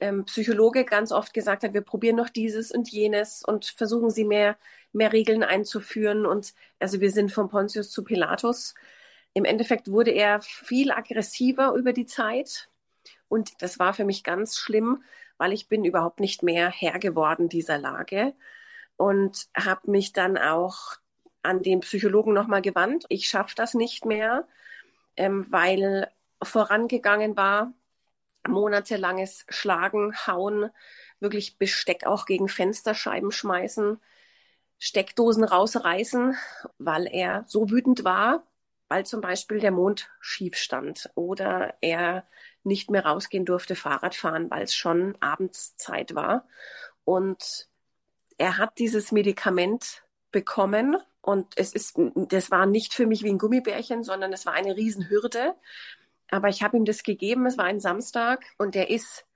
ähm, 0.00 0.24
Psychologe 0.26 0.84
ganz 0.84 1.12
oft 1.12 1.34
gesagt 1.34 1.64
hat, 1.64 1.74
wir 1.74 1.80
probieren 1.82 2.16
noch 2.16 2.28
dieses 2.28 2.70
und 2.70 2.88
jenes 2.90 3.42
und 3.44 3.66
versuchen 3.66 4.10
sie 4.10 4.24
mehr, 4.24 4.56
mehr 4.92 5.12
Regeln 5.12 5.42
einzuführen. 5.42 6.26
Und 6.26 6.54
also 6.78 7.00
wir 7.00 7.10
sind 7.10 7.32
von 7.32 7.48
Pontius 7.48 7.90
zu 7.90 8.04
Pilatus. 8.04 8.74
Im 9.38 9.44
Endeffekt 9.44 9.88
wurde 9.88 10.10
er 10.10 10.40
viel 10.40 10.90
aggressiver 10.90 11.74
über 11.74 11.92
die 11.92 12.06
Zeit. 12.06 12.68
Und 13.28 13.62
das 13.62 13.78
war 13.78 13.94
für 13.94 14.04
mich 14.04 14.24
ganz 14.24 14.58
schlimm, 14.58 15.04
weil 15.36 15.52
ich 15.52 15.68
bin 15.68 15.84
überhaupt 15.84 16.18
nicht 16.18 16.42
mehr 16.42 16.70
Herr 16.70 16.98
geworden 16.98 17.48
dieser 17.48 17.78
Lage 17.78 18.34
und 18.96 19.46
habe 19.56 19.92
mich 19.92 20.12
dann 20.12 20.38
auch 20.38 20.96
an 21.42 21.62
den 21.62 21.78
Psychologen 21.82 22.32
nochmal 22.32 22.62
gewandt. 22.62 23.04
Ich 23.10 23.28
schaffe 23.28 23.54
das 23.54 23.74
nicht 23.74 24.04
mehr, 24.04 24.48
ähm, 25.16 25.46
weil 25.50 26.10
vorangegangen 26.42 27.36
war 27.36 27.72
monatelanges 28.44 29.46
Schlagen, 29.48 30.16
Hauen, 30.26 30.68
wirklich 31.20 31.58
Besteck 31.58 32.06
auch 32.06 32.26
gegen 32.26 32.48
Fensterscheiben 32.48 33.30
schmeißen, 33.30 34.00
Steckdosen 34.80 35.44
rausreißen, 35.44 36.36
weil 36.78 37.06
er 37.06 37.44
so 37.46 37.70
wütend 37.70 38.02
war, 38.02 38.42
weil 38.88 39.06
zum 39.06 39.20
Beispiel 39.20 39.60
der 39.60 39.70
Mond 39.70 40.10
schief 40.20 40.56
stand 40.56 41.10
oder 41.14 41.74
er 41.80 42.26
nicht 42.64 42.90
mehr 42.90 43.04
rausgehen 43.04 43.44
durfte, 43.44 43.76
Fahrrad 43.76 44.14
fahren, 44.14 44.50
weil 44.50 44.64
es 44.64 44.74
schon 44.74 45.16
Abendszeit 45.20 46.14
war. 46.14 46.46
Und 47.04 47.68
er 48.38 48.58
hat 48.58 48.78
dieses 48.78 49.12
Medikament 49.12 50.02
bekommen 50.30 50.96
und 51.20 51.46
es 51.56 51.72
ist, 51.72 51.98
das 52.14 52.50
war 52.50 52.66
nicht 52.66 52.94
für 52.94 53.06
mich 53.06 53.22
wie 53.22 53.30
ein 53.30 53.38
Gummibärchen, 53.38 54.02
sondern 54.02 54.32
es 54.32 54.46
war 54.46 54.54
eine 54.54 54.76
Riesenhürde. 54.76 55.54
Aber 56.30 56.48
ich 56.48 56.62
habe 56.62 56.76
ihm 56.76 56.84
das 56.84 57.02
gegeben, 57.02 57.46
es 57.46 57.58
war 57.58 57.64
ein 57.64 57.80
Samstag 57.80 58.44
und 58.58 58.74
der 58.74 58.90
ist 58.90 59.26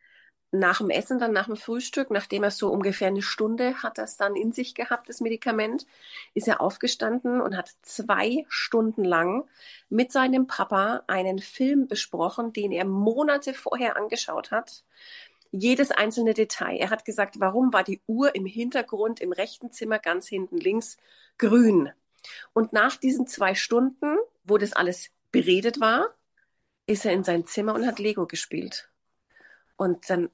nach 0.52 0.78
dem 0.78 0.90
Essen, 0.90 1.18
dann 1.18 1.32
nach 1.32 1.46
dem 1.46 1.56
Frühstück, 1.56 2.10
nachdem 2.10 2.44
er 2.44 2.50
so 2.50 2.70
ungefähr 2.70 3.08
eine 3.08 3.22
Stunde 3.22 3.82
hat 3.82 3.96
das 3.96 4.18
dann 4.18 4.36
in 4.36 4.52
sich 4.52 4.74
gehabt, 4.74 5.08
das 5.08 5.22
Medikament, 5.22 5.86
ist 6.34 6.46
er 6.46 6.60
aufgestanden 6.60 7.40
und 7.40 7.56
hat 7.56 7.70
zwei 7.80 8.44
Stunden 8.48 9.02
lang 9.02 9.48
mit 9.88 10.12
seinem 10.12 10.46
Papa 10.46 11.04
einen 11.06 11.38
Film 11.38 11.88
besprochen, 11.88 12.52
den 12.52 12.70
er 12.70 12.84
Monate 12.84 13.54
vorher 13.54 13.96
angeschaut 13.96 14.50
hat. 14.50 14.84
Jedes 15.52 15.90
einzelne 15.90 16.34
Detail. 16.34 16.76
Er 16.76 16.90
hat 16.90 17.06
gesagt, 17.06 17.40
warum 17.40 17.72
war 17.72 17.82
die 17.82 18.02
Uhr 18.06 18.34
im 18.34 18.44
Hintergrund 18.44 19.20
im 19.20 19.32
rechten 19.32 19.72
Zimmer 19.72 19.98
ganz 19.98 20.28
hinten 20.28 20.58
links 20.58 20.98
grün? 21.38 21.90
Und 22.52 22.74
nach 22.74 22.96
diesen 22.96 23.26
zwei 23.26 23.54
Stunden, 23.54 24.18
wo 24.44 24.58
das 24.58 24.74
alles 24.74 25.10
beredet 25.30 25.80
war, 25.80 26.14
ist 26.86 27.06
er 27.06 27.12
in 27.12 27.24
sein 27.24 27.46
Zimmer 27.46 27.74
und 27.74 27.86
hat 27.86 27.98
Lego 27.98 28.26
gespielt. 28.26 28.90
Und 29.76 30.08
dann 30.10 30.30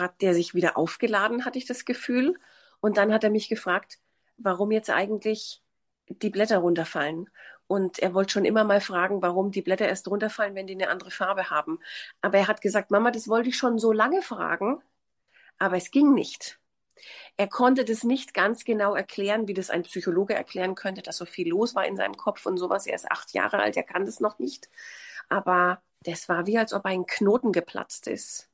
hat 0.00 0.22
der 0.22 0.34
sich 0.34 0.54
wieder 0.54 0.76
aufgeladen, 0.76 1.44
hatte 1.44 1.58
ich 1.58 1.66
das 1.66 1.84
Gefühl. 1.84 2.38
Und 2.80 2.96
dann 2.96 3.12
hat 3.12 3.24
er 3.24 3.30
mich 3.30 3.48
gefragt, 3.48 3.98
warum 4.36 4.72
jetzt 4.72 4.90
eigentlich 4.90 5.62
die 6.08 6.30
Blätter 6.30 6.58
runterfallen. 6.58 7.30
Und 7.66 7.98
er 8.00 8.14
wollte 8.14 8.32
schon 8.32 8.44
immer 8.44 8.64
mal 8.64 8.80
fragen, 8.80 9.22
warum 9.22 9.50
die 9.50 9.62
Blätter 9.62 9.88
erst 9.88 10.08
runterfallen, 10.08 10.54
wenn 10.54 10.66
die 10.66 10.74
eine 10.74 10.88
andere 10.88 11.10
Farbe 11.10 11.50
haben. 11.50 11.78
Aber 12.20 12.38
er 12.38 12.48
hat 12.48 12.60
gesagt, 12.60 12.90
Mama, 12.90 13.10
das 13.10 13.28
wollte 13.28 13.48
ich 13.48 13.56
schon 13.56 13.78
so 13.78 13.92
lange 13.92 14.22
fragen, 14.22 14.82
aber 15.58 15.76
es 15.76 15.90
ging 15.90 16.12
nicht. 16.12 16.58
Er 17.36 17.48
konnte 17.48 17.84
das 17.84 18.04
nicht 18.04 18.34
ganz 18.34 18.64
genau 18.64 18.94
erklären, 18.94 19.48
wie 19.48 19.54
das 19.54 19.70
ein 19.70 19.82
Psychologe 19.84 20.34
erklären 20.34 20.74
könnte, 20.74 21.02
dass 21.02 21.16
so 21.16 21.24
viel 21.24 21.48
los 21.48 21.74
war 21.74 21.86
in 21.86 21.96
seinem 21.96 22.16
Kopf 22.16 22.46
und 22.46 22.58
sowas. 22.58 22.86
Er 22.86 22.94
ist 22.96 23.10
acht 23.10 23.32
Jahre 23.32 23.58
alt, 23.60 23.76
er 23.76 23.82
kann 23.82 24.06
das 24.06 24.20
noch 24.20 24.38
nicht. 24.38 24.68
Aber 25.28 25.82
das 26.00 26.28
war 26.28 26.46
wie, 26.46 26.58
als 26.58 26.72
ob 26.72 26.84
ein 26.84 27.06
Knoten 27.06 27.52
geplatzt 27.52 28.06
ist. 28.06 28.50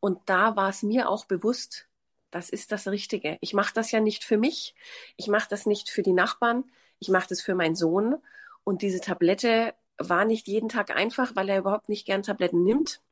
Und 0.00 0.18
da 0.26 0.56
war 0.56 0.70
es 0.70 0.82
mir 0.82 1.08
auch 1.08 1.26
bewusst, 1.26 1.86
das 2.30 2.48
ist 2.50 2.72
das 2.72 2.88
Richtige. 2.88 3.38
Ich 3.40 3.54
mache 3.54 3.74
das 3.74 3.90
ja 3.90 4.00
nicht 4.00 4.24
für 4.24 4.38
mich, 4.38 4.74
ich 5.16 5.28
mache 5.28 5.48
das 5.50 5.66
nicht 5.66 5.90
für 5.90 6.02
die 6.02 6.12
Nachbarn, 6.12 6.64
ich 6.98 7.08
mache 7.08 7.28
das 7.28 7.40
für 7.40 7.54
meinen 7.54 7.76
Sohn. 7.76 8.16
Und 8.64 8.82
diese 8.82 9.00
Tablette 9.00 9.74
war 9.98 10.24
nicht 10.24 10.48
jeden 10.48 10.68
Tag 10.68 10.94
einfach, 10.94 11.36
weil 11.36 11.48
er 11.48 11.58
überhaupt 11.58 11.88
nicht 11.88 12.06
gern 12.06 12.22
Tabletten 12.22 12.64
nimmt. 12.64 13.02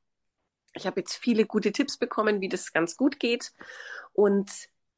Ich 0.74 0.86
habe 0.86 1.00
jetzt 1.00 1.16
viele 1.16 1.46
gute 1.46 1.72
Tipps 1.72 1.96
bekommen, 1.96 2.40
wie 2.40 2.48
das 2.48 2.72
ganz 2.72 2.96
gut 2.96 3.18
geht. 3.18 3.52
Und 4.12 4.50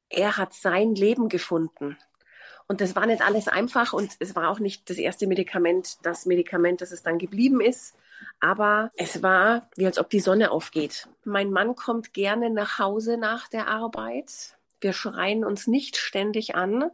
er 0.09 0.37
hat 0.37 0.53
sein 0.53 0.95
Leben 0.95 1.29
gefunden. 1.29 1.97
Und 2.71 2.81
das 2.81 2.95
war 2.95 3.05
nicht 3.05 3.21
alles 3.21 3.49
einfach 3.49 3.93
und 3.93 4.15
es 4.21 4.37
war 4.37 4.49
auch 4.49 4.61
nicht 4.61 4.89
das 4.91 4.97
erste 4.97 5.27
Medikament, 5.27 5.99
das 6.07 6.25
Medikament, 6.25 6.81
das 6.81 6.93
es 6.93 7.03
dann 7.03 7.19
geblieben 7.19 7.61
ist. 7.61 7.97
Aber 8.39 8.93
es 8.95 9.25
war 9.25 9.69
wie 9.75 9.87
als 9.87 9.99
ob 9.99 10.09
die 10.09 10.21
Sonne 10.21 10.53
aufgeht. 10.53 11.09
Mein 11.25 11.51
Mann 11.51 11.75
kommt 11.75 12.13
gerne 12.13 12.49
nach 12.49 12.79
Hause 12.79 13.17
nach 13.17 13.49
der 13.49 13.67
Arbeit. 13.67 14.57
Wir 14.81 14.93
schreien 14.93 15.45
uns 15.45 15.67
nicht 15.67 15.97
ständig 15.97 16.55
an. 16.55 16.93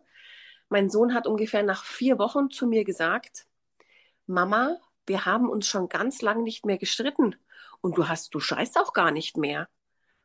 Mein 0.71 0.89
Sohn 0.89 1.13
hat 1.13 1.27
ungefähr 1.27 1.63
nach 1.63 1.85
vier 1.85 2.19
Wochen 2.19 2.49
zu 2.49 2.67
mir 2.67 2.85
gesagt, 2.85 3.45
Mama, 4.27 4.79
wir 5.07 5.27
haben 5.27 5.51
uns 5.51 5.67
schon 5.67 5.91
ganz 5.91 6.23
lang 6.23 6.43
nicht 6.43 6.65
mehr 6.65 6.79
gestritten 6.79 7.37
und 7.83 7.99
du 7.99 8.09
hast, 8.09 8.35
du 8.35 8.41
scheißt 8.41 8.79
auch 8.79 8.95
gar 8.95 9.11
nicht 9.11 9.37
mehr. 9.37 9.69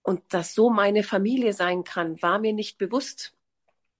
Und 0.01 0.21
dass 0.33 0.55
so 0.55 0.69
meine 0.69 1.03
Familie 1.03 1.51
sein 1.51 1.83
kann, 1.83 2.21
war 2.21 2.39
mir 2.39 2.53
nicht 2.53 2.77
bewusst. 2.77 3.33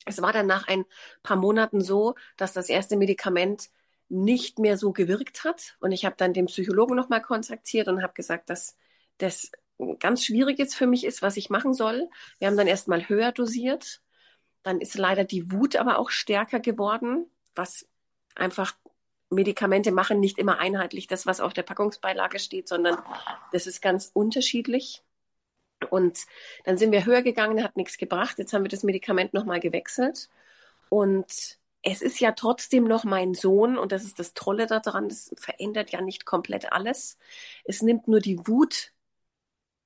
Es 0.05 0.21
war 0.21 0.33
dann 0.33 0.47
nach 0.47 0.67
ein 0.67 0.85
paar 1.23 1.37
Monaten 1.37 1.81
so, 1.81 2.15
dass 2.37 2.53
das 2.53 2.69
erste 2.69 2.97
Medikament 2.97 3.69
nicht 4.09 4.59
mehr 4.59 4.77
so 4.77 4.91
gewirkt 4.91 5.43
hat. 5.43 5.77
Und 5.79 5.91
ich 5.91 6.05
habe 6.05 6.15
dann 6.17 6.33
den 6.33 6.47
Psychologen 6.47 6.95
nochmal 6.95 7.21
kontaktiert 7.21 7.87
und 7.87 8.03
habe 8.03 8.13
gesagt, 8.13 8.49
dass 8.49 8.75
das 9.17 9.51
ganz 9.99 10.25
schwierig 10.25 10.59
jetzt 10.59 10.75
für 10.75 10.87
mich 10.87 11.05
ist, 11.05 11.21
was 11.21 11.37
ich 11.37 11.49
machen 11.49 11.73
soll. 11.73 12.09
Wir 12.39 12.47
haben 12.47 12.57
dann 12.57 12.67
erstmal 12.67 13.07
höher 13.07 13.31
dosiert. 13.31 14.01
Dann 14.63 14.79
ist 14.79 14.97
leider 14.97 15.23
die 15.23 15.51
Wut 15.51 15.75
aber 15.75 15.97
auch 15.97 16.09
stärker 16.09 16.59
geworden, 16.59 17.25
was 17.55 17.87
einfach 18.35 18.75
Medikamente 19.29 19.91
machen 19.91 20.19
nicht 20.19 20.37
immer 20.37 20.59
einheitlich 20.59 21.07
das, 21.07 21.25
was 21.25 21.39
auf 21.39 21.53
der 21.53 21.63
Packungsbeilage 21.63 22.37
steht, 22.37 22.67
sondern 22.67 22.97
das 23.51 23.65
ist 23.65 23.81
ganz 23.81 24.11
unterschiedlich. 24.13 25.03
Und 25.89 26.19
dann 26.63 26.77
sind 26.77 26.91
wir 26.91 27.05
höher 27.05 27.21
gegangen, 27.21 27.63
hat 27.63 27.77
nichts 27.77 27.97
gebracht. 27.97 28.37
Jetzt 28.39 28.53
haben 28.53 28.63
wir 28.63 28.69
das 28.69 28.83
Medikament 28.83 29.33
nochmal 29.33 29.59
gewechselt. 29.59 30.29
Und 30.89 31.59
es 31.83 32.01
ist 32.01 32.19
ja 32.19 32.31
trotzdem 32.33 32.83
noch 32.83 33.03
mein 33.03 33.33
Sohn 33.33 33.77
und 33.77 33.91
das 33.91 34.03
ist 34.03 34.19
das 34.19 34.33
Tolle 34.33 34.67
daran, 34.67 35.09
das 35.09 35.33
verändert 35.37 35.91
ja 35.91 36.01
nicht 36.01 36.25
komplett 36.25 36.71
alles. 36.71 37.17
Es 37.65 37.81
nimmt 37.81 38.07
nur 38.07 38.19
die 38.19 38.45
Wut. 38.47 38.91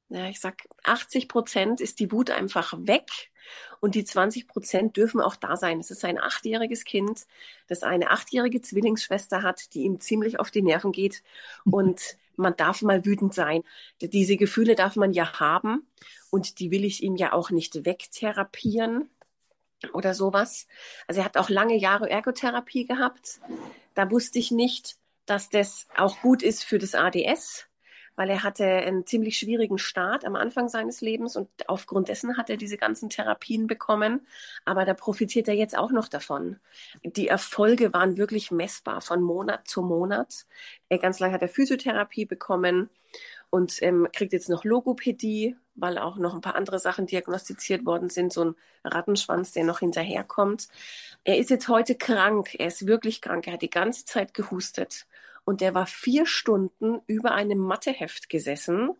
Ja, 0.10 0.27
ich 0.27 0.39
sag, 0.39 0.67
80 0.84 1.27
Prozent 1.27 1.81
ist 1.81 1.99
die 1.99 2.12
Wut 2.12 2.29
einfach 2.29 2.73
weg 2.79 3.31
und 3.79 3.95
die 3.95 4.03
20 4.03 4.47
Prozent 4.47 4.97
dürfen 4.97 5.21
auch 5.21 5.36
da 5.36 5.55
sein. 5.55 5.79
Es 5.79 5.89
ist 5.89 6.05
ein 6.05 6.19
achtjähriges 6.19 6.84
Kind, 6.84 7.25
das 7.67 7.84
eine 7.84 8.12
achtjährige 8.12 8.62
Zwillingsschwester 8.62 9.41
hat, 9.41 9.73
die 9.73 9.84
ihm 9.84 9.99
ziemlich 9.99 10.39
auf 10.39 10.51
die 10.51 10.62
Nerven 10.62 10.91
geht 10.91 11.23
und 11.63 12.17
man 12.38 12.56
darf 12.56 12.82
mal 12.82 13.06
wütend 13.06 13.34
sein. 13.34 13.63
Diese 14.02 14.38
Gefühle 14.38 14.76
darf 14.76 14.95
man 14.95 15.12
ja 15.12 15.39
haben 15.39 15.88
und 16.30 16.60
die 16.60 16.71
will 16.71 16.86
ich 16.86 17.04
ihm 17.04 17.15
ja 17.15 17.34
auch 17.34 17.50
nicht 17.50 17.86
wegtherapieren 17.86 19.10
oder 19.93 20.13
sowas. 20.13 20.67
Also 21.08 21.21
er 21.21 21.26
hat 21.26 21.38
auch 21.38 21.50
lange 21.50 21.78
Jahre 21.78 22.10
Ergotherapie 22.10 22.86
gehabt. 22.86 23.39
Da 23.93 24.10
wusste 24.12 24.39
ich 24.39 24.52
nicht, 24.52 24.98
dass 25.26 25.50
das 25.50 25.88
auch 25.95 26.21
gut 26.21 26.43
ist 26.43 26.63
für 26.63 26.80
das 26.80 26.95
ADS 26.95 27.67
weil 28.15 28.30
er 28.30 28.43
hatte 28.43 28.65
einen 28.65 29.06
ziemlich 29.06 29.38
schwierigen 29.38 29.78
Start 29.78 30.25
am 30.25 30.36
Anfang 30.36 30.69
seines 30.69 31.01
Lebens 31.01 31.36
und 31.36 31.49
aufgrund 31.67 32.08
dessen 32.08 32.38
hat 32.38 32.49
er 32.49 32.58
diese 32.58 32.78
ganzen 32.78 33.10
Therapien 33.10 33.67
bekommen. 33.67 34.25
Aber 34.63 34.86
da 34.86 34.93
profitiert 34.93 35.47
er 35.47 35.56
jetzt 35.56 35.78
auch 35.78 35.91
noch 35.91 36.08
davon. 36.08 36.60
Die 37.04 37.28
Erfolge 37.28 37.93
waren 37.93 38.17
wirklich 38.17 38.51
messbar 38.51 39.01
von 39.01 39.21
Monat 39.21 39.67
zu 39.67 39.82
Monat. 39.82 40.45
Er 40.89 40.99
ganz 40.99 41.19
lange 41.19 41.34
hat 41.34 41.41
er 41.41 41.49
Physiotherapie 41.49 42.25
bekommen 42.25 42.89
und 43.49 43.82
ähm, 43.82 44.08
kriegt 44.12 44.34
jetzt 44.34 44.49
noch 44.49 44.63
Logopädie, 44.63 45.56
weil 45.75 45.97
auch 45.97 46.17
noch 46.17 46.34
ein 46.34 46.41
paar 46.41 46.56
andere 46.56 46.80
Sachen 46.80 47.06
diagnostiziert 47.06 47.86
worden 47.86 48.10
sind, 48.10 48.34
so 48.34 48.45
ein 48.45 48.56
Rattenschwanz, 48.84 49.51
der 49.54 49.63
noch 49.63 49.80
hinterherkommt. 49.80 50.67
Er 51.23 51.38
ist 51.38 51.49
jetzt 51.49 51.67
heute 51.67 51.95
krank, 51.95 52.56
er 52.60 52.67
ist 52.67 52.88
wirklich 52.88 53.21
krank, 53.21 53.47
er 53.47 53.54
hat 53.54 53.62
die 53.62 53.69
ganze 53.69 54.06
Zeit 54.06 54.34
gehustet 54.34 55.06
und 55.45 55.62
der 55.62 55.73
war 55.73 55.88
vier 55.88 56.25
Stunden 56.25 57.01
über 57.08 57.34
einem 57.34 57.60
Matheheft 57.60 58.29
gesessen 58.29 58.91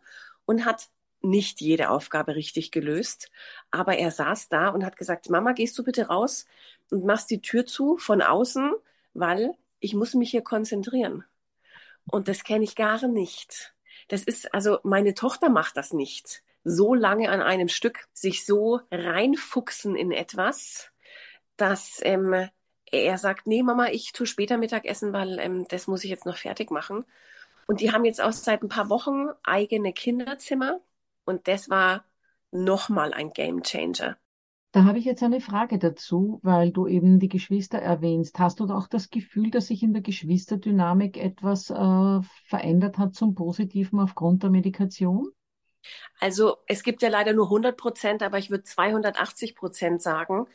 und 0.46 0.64
hat 0.64 0.90
nicht 1.22 1.60
jede 1.60 1.90
Aufgabe 1.90 2.36
richtig 2.36 2.72
gelöst, 2.72 3.32
aber 3.72 3.98
er 3.98 4.12
saß 4.12 4.48
da 4.50 4.70
und 4.70 4.86
hat 4.86 4.96
gesagt, 4.96 5.30
Mama, 5.30 5.54
gehst 5.54 5.78
du 5.78 5.84
bitte 5.84 6.08
raus 6.08 6.46
und 6.92 7.04
machst 7.04 7.32
die 7.32 7.42
Tür 7.42 7.66
zu 7.66 7.98
von 7.98 8.22
außen, 8.22 8.74
weil 9.14 9.56
ich 9.80 9.96
muss 9.96 10.14
mich 10.14 10.32
hier 10.32 10.44
konzentrieren. 10.44 11.26
Und 12.06 12.28
das 12.28 12.44
kenne 12.44 12.64
ich 12.64 12.76
gar 12.76 13.08
nicht. 13.08 13.74
Das 14.08 14.24
ist, 14.24 14.54
also 14.54 14.80
meine 14.84 15.16
Tochter 15.16 15.50
macht 15.50 15.78
das 15.78 15.94
nicht. 15.94 16.44
So 16.64 16.94
lange 16.94 17.30
an 17.30 17.42
einem 17.42 17.70
Stück 17.70 18.08
sich 18.14 18.46
so 18.46 18.82
reinfuchsen 18.92 19.96
in 19.96 20.12
etwas, 20.12 20.92
dass 21.58 22.00
ähm, 22.04 22.50
er 23.04 23.18
sagt, 23.18 23.48
nee, 23.48 23.64
Mama, 23.64 23.88
ich 23.88 24.12
tue 24.12 24.26
später 24.26 24.58
Mittagessen, 24.58 25.14
weil 25.14 25.40
ähm, 25.40 25.66
das 25.68 25.88
muss 25.88 26.04
ich 26.04 26.10
jetzt 26.10 26.26
noch 26.26 26.38
fertig 26.38 26.72
machen. 26.72 27.06
Und 27.68 27.82
die 27.82 27.92
haben 27.92 28.06
jetzt 28.06 28.22
auch 28.22 28.32
seit 28.32 28.62
ein 28.62 28.70
paar 28.70 28.90
Wochen 28.90 29.30
eigene 29.44 29.94
Kinderzimmer. 29.94 30.80
Und 31.26 31.48
das 31.48 31.70
war 31.70 32.06
nochmal 32.52 33.14
ein 33.14 33.32
Game 33.32 33.64
Changer. 33.64 34.18
Da 34.72 34.84
habe 34.84 35.00
ich 35.00 35.06
jetzt 35.06 35.24
eine 35.24 35.40
Frage 35.40 35.80
dazu, 35.80 36.40
weil 36.44 36.72
du 36.72 36.86
eben 36.86 37.18
die 37.20 37.30
Geschwister 37.30 37.80
erwähnst. 37.80 38.38
Hast 38.40 38.60
du 38.60 38.66
auch 38.66 38.88
das 38.88 39.10
Gefühl, 39.10 39.50
dass 39.50 39.68
sich 39.68 39.82
in 39.82 39.94
der 39.94 40.02
Geschwisterdynamik 40.02 41.16
etwas 41.16 41.70
äh, 41.70 42.20
verändert 42.48 42.98
hat 42.98 43.16
zum 43.16 43.36
Positiven 43.36 44.02
aufgrund 44.02 44.44
der 44.44 44.50
Medikation? 44.50 45.30
Also 46.20 46.58
es 46.68 46.84
gibt 46.84 47.02
ja 47.02 47.10
leider 47.10 47.32
nur 47.32 47.46
100 47.46 47.78
Prozent, 47.78 48.22
aber 48.22 48.38
ich 48.38 48.50
würde 48.50 48.64
280 48.64 49.56
Prozent 49.56 50.02
sagen. 50.02 50.48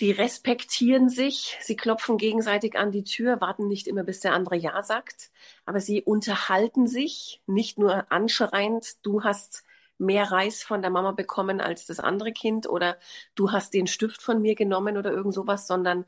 Die 0.00 0.10
respektieren 0.10 1.08
sich, 1.08 1.56
sie 1.60 1.76
klopfen 1.76 2.18
gegenseitig 2.18 2.76
an 2.76 2.92
die 2.92 3.04
Tür, 3.04 3.40
warten 3.40 3.66
nicht 3.66 3.86
immer, 3.86 4.04
bis 4.04 4.20
der 4.20 4.34
andere 4.34 4.56
Ja 4.56 4.82
sagt, 4.82 5.30
aber 5.64 5.80
sie 5.80 6.02
unterhalten 6.02 6.86
sich, 6.86 7.40
nicht 7.46 7.78
nur 7.78 8.10
anschreiend, 8.12 8.96
du 9.02 9.24
hast 9.24 9.64
mehr 9.98 10.30
Reis 10.30 10.62
von 10.62 10.82
der 10.82 10.90
Mama 10.90 11.12
bekommen 11.12 11.62
als 11.62 11.86
das 11.86 12.00
andere 12.00 12.32
Kind 12.32 12.68
oder 12.68 12.98
du 13.34 13.52
hast 13.52 13.72
den 13.72 13.86
Stift 13.86 14.20
von 14.20 14.42
mir 14.42 14.54
genommen 14.54 14.98
oder 14.98 15.10
irgend 15.12 15.32
sowas, 15.32 15.66
sondern 15.66 16.04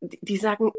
die 0.00 0.38
sagen, 0.38 0.72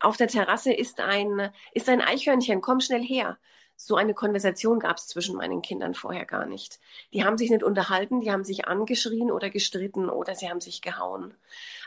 auf 0.00 0.16
der 0.16 0.28
Terrasse 0.28 0.72
ist 0.72 1.00
ein, 1.00 1.50
ist 1.72 1.88
ein 1.88 2.00
Eichhörnchen, 2.00 2.62
komm 2.62 2.80
schnell 2.80 3.02
her. 3.02 3.38
So 3.78 3.96
eine 3.96 4.14
Konversation 4.14 4.80
gab 4.80 4.96
es 4.96 5.06
zwischen 5.06 5.36
meinen 5.36 5.60
Kindern 5.60 5.94
vorher 5.94 6.24
gar 6.24 6.46
nicht. 6.46 6.80
Die 7.12 7.24
haben 7.24 7.36
sich 7.36 7.50
nicht 7.50 7.62
unterhalten, 7.62 8.22
die 8.22 8.32
haben 8.32 8.42
sich 8.42 8.66
angeschrien 8.66 9.30
oder 9.30 9.50
gestritten 9.50 10.08
oder 10.08 10.34
sie 10.34 10.48
haben 10.48 10.62
sich 10.62 10.80
gehauen. 10.80 11.34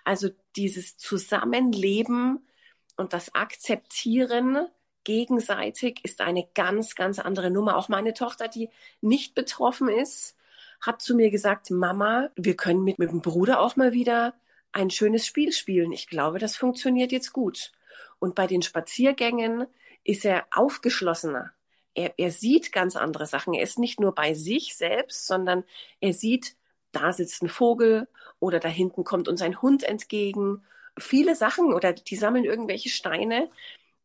Also 0.06 0.30
dieses 0.56 0.98
Zusammenleben 0.98 2.48
und 2.96 3.14
das 3.14 3.34
Akzeptieren 3.34 4.68
gegenseitig 5.04 6.02
ist 6.04 6.22
eine 6.22 6.48
ganz, 6.54 6.94
ganz 6.94 7.18
andere 7.18 7.50
Nummer. 7.50 7.76
Auch 7.76 7.90
meine 7.90 8.14
Tochter, 8.14 8.48
die 8.48 8.70
nicht 9.02 9.34
betroffen 9.34 9.90
ist, 9.90 10.38
hat 10.82 11.02
zu 11.02 11.16
mir 11.16 11.32
gesagt, 11.32 11.72
Mama, 11.72 12.30
wir 12.36 12.56
können 12.56 12.84
mit, 12.84 13.00
mit 13.00 13.10
dem 13.10 13.22
Bruder 13.22 13.60
auch 13.60 13.76
mal 13.76 13.94
wieder 13.94 14.36
ein 14.72 14.92
schönes 14.92 15.26
Spiel 15.26 15.52
spielen. 15.52 15.92
Ich 15.92 16.08
glaube, 16.08 16.38
das 16.38 16.56
funktioniert 16.56 17.12
jetzt 17.12 17.34
gut. 17.34 17.72
Und 18.20 18.36
bei 18.36 18.46
den 18.46 18.62
Spaziergängen 18.62 19.66
ist 20.04 20.24
er 20.24 20.46
aufgeschlossener 20.52 21.52
er, 21.94 22.14
er 22.18 22.32
sieht 22.32 22.72
ganz 22.72 22.96
andere 22.96 23.26
Sachen. 23.26 23.54
Er 23.54 23.64
ist 23.64 23.80
nicht 23.80 24.00
nur 24.00 24.14
bei 24.14 24.34
sich 24.34 24.76
selbst, 24.76 25.28
sondern 25.28 25.64
er 26.00 26.14
sieht, 26.14 26.56
da 26.92 27.14
sitzt 27.14 27.44
ein 27.44 27.50
Vogel 27.50 28.08
oder 28.40 28.60
da 28.60 28.70
hinten 28.70 29.04
kommt 29.04 29.28
uns 29.28 29.42
ein 29.42 29.62
Hund 29.62 29.84
entgegen. 29.84 30.64
Viele 30.98 31.36
Sachen 31.36 31.74
oder 31.74 31.94
die 31.94 32.16
sammeln 32.16 32.46
irgendwelche 32.46 32.90
Steine, 32.90 33.50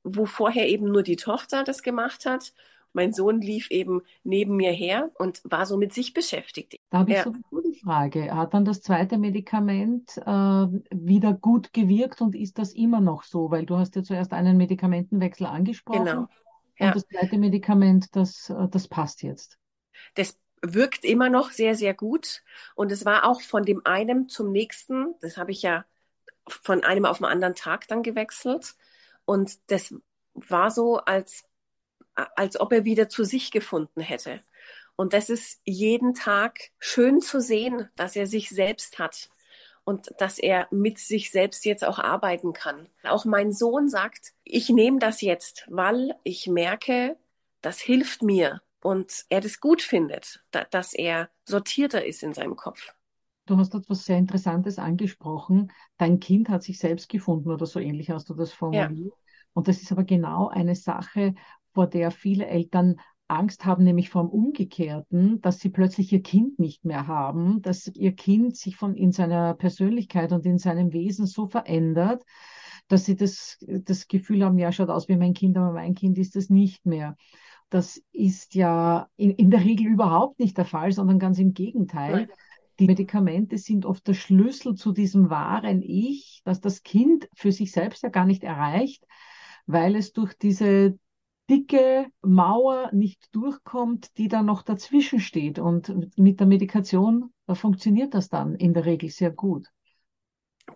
wo 0.03 0.27
vorher 0.27 0.69
eben 0.69 0.91
nur 0.91 1.03
die 1.03 1.17
Tochter 1.17 1.65
das 1.65 1.83
gemacht 1.83 2.27
hat. 2.27 2.53
Mein 2.93 3.13
Sohn 3.13 3.41
lief 3.41 3.71
eben 3.71 4.03
neben 4.23 4.55
mir 4.57 4.71
her 4.71 5.11
und 5.19 5.41
war 5.43 5.67
so 5.67 5.77
mit 5.77 5.93
sich 5.93 6.15
beschäftigt. 6.15 6.79
Da 6.91 6.99
habe 6.99 7.13
ich 7.13 7.23
so 7.23 7.31
eine 7.31 7.43
gute 7.51 7.73
Frage. 7.73 8.33
Hat 8.33 8.55
dann 8.55 8.65
das 8.65 8.83
zweite 8.83 9.19
Medikament 9.19 10.17
äh, 10.19 10.23
wieder 10.23 11.33
gut 11.33 11.73
gewirkt 11.73 12.21
und 12.21 12.37
ist 12.37 12.59
das 12.59 12.73
immer 12.73 13.01
noch 13.01 13.25
so? 13.25 13.51
Weil 13.51 13.67
du 13.67 13.79
hast 13.79 13.97
ja 13.97 14.05
zuerst 14.05 14.33
einen 14.33 14.57
Medikamentenwechsel 14.57 15.47
angesprochen. 15.47 16.05
Genau. 16.05 16.29
Ja. 16.79 16.89
Und 16.89 16.97
das 16.97 17.07
zweite 17.07 17.39
Medikament, 17.39 18.15
das, 18.17 18.51
äh, 18.51 18.69
das 18.71 18.89
passt 18.89 19.23
jetzt. 19.23 19.59
Das 20.15 20.39
wirkt 20.63 21.05
immer 21.05 21.29
noch 21.31 21.51
sehr, 21.51 21.75
sehr 21.75 21.95
gut. 21.95 22.43
Und 22.75 22.91
es 22.91 23.05
war 23.05 23.25
auch 23.25 23.41
von 23.41 23.65
dem 23.65 23.83
einen 23.85 24.29
zum 24.29 24.51
nächsten, 24.51 25.15
das 25.21 25.37
habe 25.37 25.53
ich 25.53 25.63
ja 25.63 25.85
von 26.47 26.85
einem 26.85 27.05
auf 27.05 27.19
den 27.19 27.27
anderen 27.27 27.55
Tag 27.55 27.89
dann 27.89 28.03
gewechselt. 28.03 28.75
Und 29.25 29.59
das 29.71 29.95
war 30.35 30.71
so, 30.71 30.99
als, 30.99 31.45
als 32.15 32.59
ob 32.61 32.73
er 32.73 32.85
wieder 32.85 33.09
zu 33.09 33.25
sich 33.25 33.51
gefunden 33.51 34.01
hätte. 34.01 34.43
Und 34.97 35.13
das 35.13 35.29
ist 35.29 35.61
jeden 35.65 36.15
Tag 36.15 36.59
schön 36.79 37.21
zu 37.21 37.41
sehen, 37.41 37.89
dass 37.97 38.17
er 38.17 38.27
sich 38.27 38.51
selbst 38.51 38.99
hat 38.99 39.29
und 39.85 40.13
dass 40.19 40.39
er 40.39 40.67
mit 40.71 40.99
sich 40.99 41.31
selbst 41.31 41.65
jetzt 41.65 41.85
auch 41.85 41.99
arbeiten 41.99 42.53
kann. 42.53 42.89
Auch 43.03 43.25
mein 43.25 43.53
Sohn 43.53 43.89
sagt, 43.89 44.33
ich 44.43 44.71
nehme 44.71 44.99
das 44.99 45.21
jetzt, 45.21 45.67
weil 45.69 46.15
ich 46.23 46.47
merke, 46.47 47.17
das 47.61 47.81
hilft 47.81 48.23
mir 48.23 48.63
und 48.83 49.25
er 49.29 49.41
das 49.41 49.61
gut 49.61 49.83
findet, 49.83 50.43
da, 50.51 50.65
dass 50.65 50.95
er 50.95 51.31
sortierter 51.45 52.05
ist 52.05 52.23
in 52.23 52.35
seinem 52.35 52.57
Kopf. 52.57 52.95
Du 53.47 53.59
hast 53.59 53.75
etwas 53.75 54.05
sehr 54.05 54.17
Interessantes 54.17 54.79
angesprochen. 54.79 55.71
Dein 55.99 56.19
Kind 56.19 56.49
hat 56.49 56.63
sich 56.63 56.79
selbst 56.79 57.11
gefunden 57.11 57.51
oder 57.51 57.67
so 57.67 57.79
ähnlich 57.79 58.11
hast 58.11 58.31
du 58.31 58.35
das 58.35 58.53
formuliert. 58.53 59.13
Ja. 59.13 59.19
Und 59.53 59.69
das 59.69 59.83
ist 59.83 59.93
aber 59.93 60.05
genau 60.05 60.49
eine 60.49 60.75
Sache, 60.75 61.35
vor 61.75 61.87
der 61.87 62.11
viele 62.11 62.47
Eltern 62.47 63.01
Angst 63.29 63.65
haben, 63.65 63.85
nämlich 63.85 64.11
vom 64.11 64.29
Umgekehrten, 64.29 65.41
dass 65.41 65.59
sie 65.59 65.71
plötzlich 65.71 66.13
ihr 66.13 66.23
Kind 66.23 66.59
nicht 66.59 66.85
mehr 66.85 67.07
haben, 67.07 67.63
dass 67.63 67.87
ihr 67.89 68.13
Kind 68.13 68.57
sich 68.57 68.77
von 68.77 68.95
in 68.95 69.13
seiner 69.13 69.55
Persönlichkeit 69.55 70.33
und 70.33 70.45
in 70.45 70.59
seinem 70.59 70.93
Wesen 70.93 71.27
so 71.27 71.47
verändert, 71.47 72.23
dass 72.89 73.07
sie 73.07 73.17
das, 73.17 73.59
das 73.67 74.09
Gefühl 74.09 74.45
haben, 74.45 74.59
ja, 74.59 74.73
schaut 74.73 74.91
aus 74.91 75.09
wie 75.09 75.17
mein 75.17 75.33
Kind, 75.33 75.57
aber 75.57 75.73
mein 75.73 75.95
Kind 75.95 76.19
ist 76.19 76.37
es 76.37 76.51
nicht 76.51 76.85
mehr. 76.85 77.17
Das 77.71 78.01
ist 78.13 78.55
ja 78.55 79.09
in, 79.17 79.31
in 79.31 79.51
der 79.51 79.65
Regel 79.65 79.87
überhaupt 79.87 80.39
nicht 80.39 80.59
der 80.59 80.67
Fall, 80.67 80.93
sondern 80.93 81.19
ganz 81.19 81.39
im 81.39 81.55
Gegenteil. 81.55 82.29
Die 82.79 82.87
Medikamente 82.87 83.57
sind 83.57 83.87
oft 83.87 84.07
der 84.07 84.15
Schlüssel 84.15 84.75
zu 84.75 84.93
diesem 84.93 85.31
wahren 85.31 85.81
Ich, 85.81 86.43
das 86.45 86.61
das 86.61 86.83
Kind 86.83 87.29
für 87.35 87.53
sich 87.53 87.73
selbst 87.73 88.03
ja 88.03 88.11
gar 88.11 88.27
nicht 88.27 88.45
erreicht, 88.45 89.05
weil 89.67 89.97
es 89.97 90.13
durch 90.13 90.35
diese 90.35 90.99
dicke 91.51 92.07
Mauer 92.23 92.91
nicht 92.93 93.35
durchkommt, 93.35 94.17
die 94.19 94.29
da 94.29 94.43
noch 94.43 94.63
dazwischen 94.63 95.21
steht. 95.21 95.59
Und 95.59 96.17
mit 96.19 96.41
der 96.41 96.47
Medikation 96.47 97.33
funktioniert 97.53 98.15
das 98.15 98.29
dann 98.29 98.55
in 98.55 98.75
der 98.75 98.85
Regel 98.87 99.11
sehr 99.11 99.31
gut. 99.31 99.69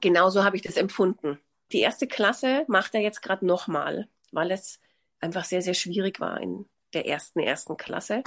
Genauso 0.00 0.44
habe 0.44 0.56
ich 0.56 0.62
das 0.62 0.76
empfunden. 0.76 1.38
Die 1.72 1.80
erste 1.80 2.06
Klasse 2.06 2.64
macht 2.68 2.94
er 2.94 3.00
jetzt 3.00 3.22
gerade 3.22 3.46
nochmal, 3.46 4.08
weil 4.32 4.50
es 4.50 4.80
einfach 5.20 5.44
sehr, 5.44 5.62
sehr 5.62 5.74
schwierig 5.74 6.20
war 6.20 6.40
in 6.40 6.66
der 6.92 7.06
ersten, 7.06 7.40
ersten 7.40 7.76
Klasse. 7.76 8.22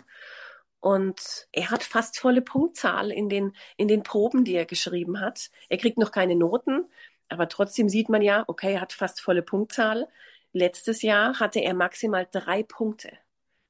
Und 0.79 1.47
er 1.51 1.69
hat 1.69 1.83
fast 1.83 2.19
volle 2.19 2.41
Punktzahl 2.41 3.11
in 3.11 3.29
den, 3.29 3.55
in 3.77 3.87
den 3.87 4.01
Proben, 4.03 4.43
die 4.43 4.55
er 4.55 4.65
geschrieben 4.65 5.19
hat. 5.19 5.51
Er 5.69 5.77
kriegt 5.77 5.99
noch 5.99 6.11
keine 6.11 6.35
Noten, 6.35 6.85
aber 7.29 7.47
trotzdem 7.47 7.87
sieht 7.87 8.09
man 8.09 8.21
ja, 8.21 8.43
okay, 8.47 8.73
er 8.73 8.81
hat 8.81 8.93
fast 8.93 9.21
volle 9.21 9.43
Punktzahl. 9.43 10.07
Letztes 10.53 11.01
Jahr 11.01 11.39
hatte 11.39 11.59
er 11.59 11.73
maximal 11.73 12.27
drei 12.29 12.63
Punkte 12.63 13.11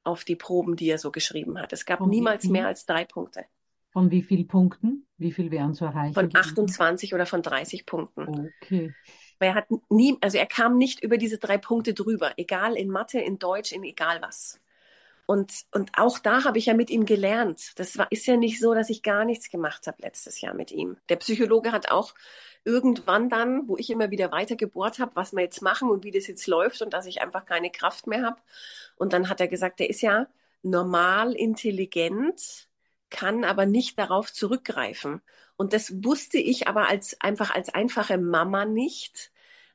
auf 0.03 0.23
die 0.23 0.35
Proben, 0.35 0.75
die 0.75 0.89
er 0.89 0.97
so 0.97 1.11
geschrieben 1.11 1.59
hat. 1.59 1.73
Es 1.73 1.85
gab 1.85 1.99
Von 1.99 2.09
niemals 2.09 2.45
mehr 2.45 2.67
als 2.67 2.85
drei 2.85 3.05
Punkte. 3.05 3.45
Von 3.91 4.09
wie 4.09 4.21
vielen 4.21 4.47
Punkten? 4.47 5.05
Wie 5.17 5.31
viel 5.31 5.51
wären 5.51 5.73
zu 5.73 5.85
erreichen? 5.85 6.13
Von 6.13 6.33
28 6.33 7.13
oder 7.13 7.25
von 7.25 7.41
30 7.41 7.85
Punkten. 7.85 8.51
Okay. 8.63 8.93
Weil 9.37 9.49
er 9.49 9.55
hat 9.55 9.67
nie, 9.89 10.17
also 10.21 10.37
er 10.37 10.45
kam 10.45 10.77
nicht 10.77 11.03
über 11.03 11.17
diese 11.17 11.37
drei 11.37 11.57
Punkte 11.57 11.93
drüber, 11.93 12.33
egal 12.37 12.75
in 12.75 12.89
Mathe, 12.89 13.19
in 13.19 13.37
Deutsch, 13.37 13.71
in 13.73 13.83
egal 13.83 14.21
was. 14.21 14.59
Und, 15.25 15.51
und 15.73 15.91
auch 15.97 16.19
da 16.19 16.43
habe 16.43 16.57
ich 16.57 16.65
ja 16.67 16.73
mit 16.73 16.89
ihm 16.89 17.05
gelernt. 17.05 17.71
Das 17.79 17.97
war, 17.97 18.07
ist 18.11 18.25
ja 18.25 18.37
nicht 18.37 18.59
so, 18.59 18.73
dass 18.73 18.89
ich 18.89 19.03
gar 19.03 19.25
nichts 19.25 19.49
gemacht 19.49 19.87
habe 19.87 20.01
letztes 20.01 20.41
Jahr 20.41 20.53
mit 20.53 20.71
ihm. 20.71 20.97
Der 21.09 21.15
Psychologe 21.17 21.71
hat 21.71 21.91
auch 21.91 22.13
irgendwann 22.63 23.29
dann, 23.29 23.67
wo 23.67 23.77
ich 23.77 23.89
immer 23.89 24.11
wieder 24.11 24.31
weiter 24.31 24.55
gebohrt 24.55 24.99
habe, 24.99 25.15
was 25.15 25.33
wir 25.33 25.41
jetzt 25.41 25.61
machen 25.61 25.89
und 25.89 26.03
wie 26.03 26.11
das 26.11 26.27
jetzt 26.27 26.47
läuft 26.47 26.81
und 26.81 26.93
dass 26.93 27.05
ich 27.05 27.21
einfach 27.21 27.45
keine 27.45 27.71
Kraft 27.71 28.07
mehr 28.07 28.23
habe. 28.23 28.41
Und 28.95 29.13
dann 29.13 29.29
hat 29.29 29.41
er 29.41 29.47
gesagt, 29.47 29.79
der 29.79 29.89
ist 29.89 30.01
ja 30.01 30.27
normal 30.61 31.33
intelligent, 31.33 32.67
kann 33.09 33.43
aber 33.43 33.65
nicht 33.65 33.97
darauf 33.99 34.31
zurückgreifen. 34.31 35.21
Und 35.57 35.73
das 35.73 36.03
wusste 36.03 36.37
ich 36.37 36.67
aber 36.67 36.87
als 36.87 37.19
einfach 37.21 37.53
als 37.53 37.69
einfache 37.69 38.17
Mama 38.17 38.65
nicht, 38.65 39.31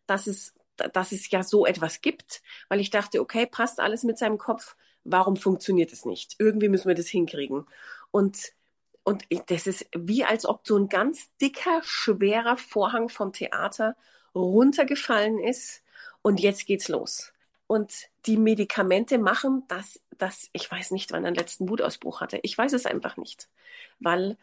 dass 0.07 0.27
es, 0.27 0.55
dass 0.77 1.12
es 1.12 1.31
ja 1.31 1.42
so 1.42 1.66
etwas 1.66 2.01
gibt, 2.01 2.42
weil 2.68 2.81
ich 2.81 2.90
dachte, 2.90 3.20
okay, 3.20 3.46
passt 3.46 3.81
alles 3.81 4.05
mit 4.05 4.18
seinem 4.18 4.38
Kopf. 4.38 4.77
Warum 5.05 5.37
funktioniert 5.37 5.92
es 5.92 6.05
nicht? 6.05 6.37
Irgendwie 6.38 6.68
müssen 6.68 6.88
wir 6.88 6.94
das 6.94 7.09
hinkriegen. 7.09 7.66
Und 8.11 8.53
und 9.07 9.25
das 9.47 9.69
ist 9.69 9.87
wie 9.97 10.25
als 10.25 10.47
ob 10.47 10.66
so 10.66 10.77
ein 10.77 10.88
ganz 10.88 11.31
dicker, 11.40 11.81
schwerer 11.85 12.57
Vorhang 12.57 13.09
vom 13.09 13.33
Theater 13.33 13.95
runtergefallen 14.35 15.38
ist 15.38 15.85
und 16.23 16.40
jetzt 16.40 16.66
geht's 16.66 16.88
los. 16.88 17.33
Und 17.69 17.92
die 18.27 18.37
Medikamente 18.37 19.19
machen, 19.19 19.62
dass, 19.69 20.01
dass 20.19 20.51
ich 20.53 20.69
weiß 20.69 20.90
nicht, 20.90 21.12
wann 21.12 21.25
er 21.25 21.31
den 21.31 21.37
letzten 21.37 21.69
Wutausbruch 21.69 22.21
hatte. 22.21 22.40
Ich 22.42 22.59
weiß 22.59 22.73
es 22.73 22.85
einfach 22.85 23.16
nicht. 23.16 23.49
Weil 24.01 24.37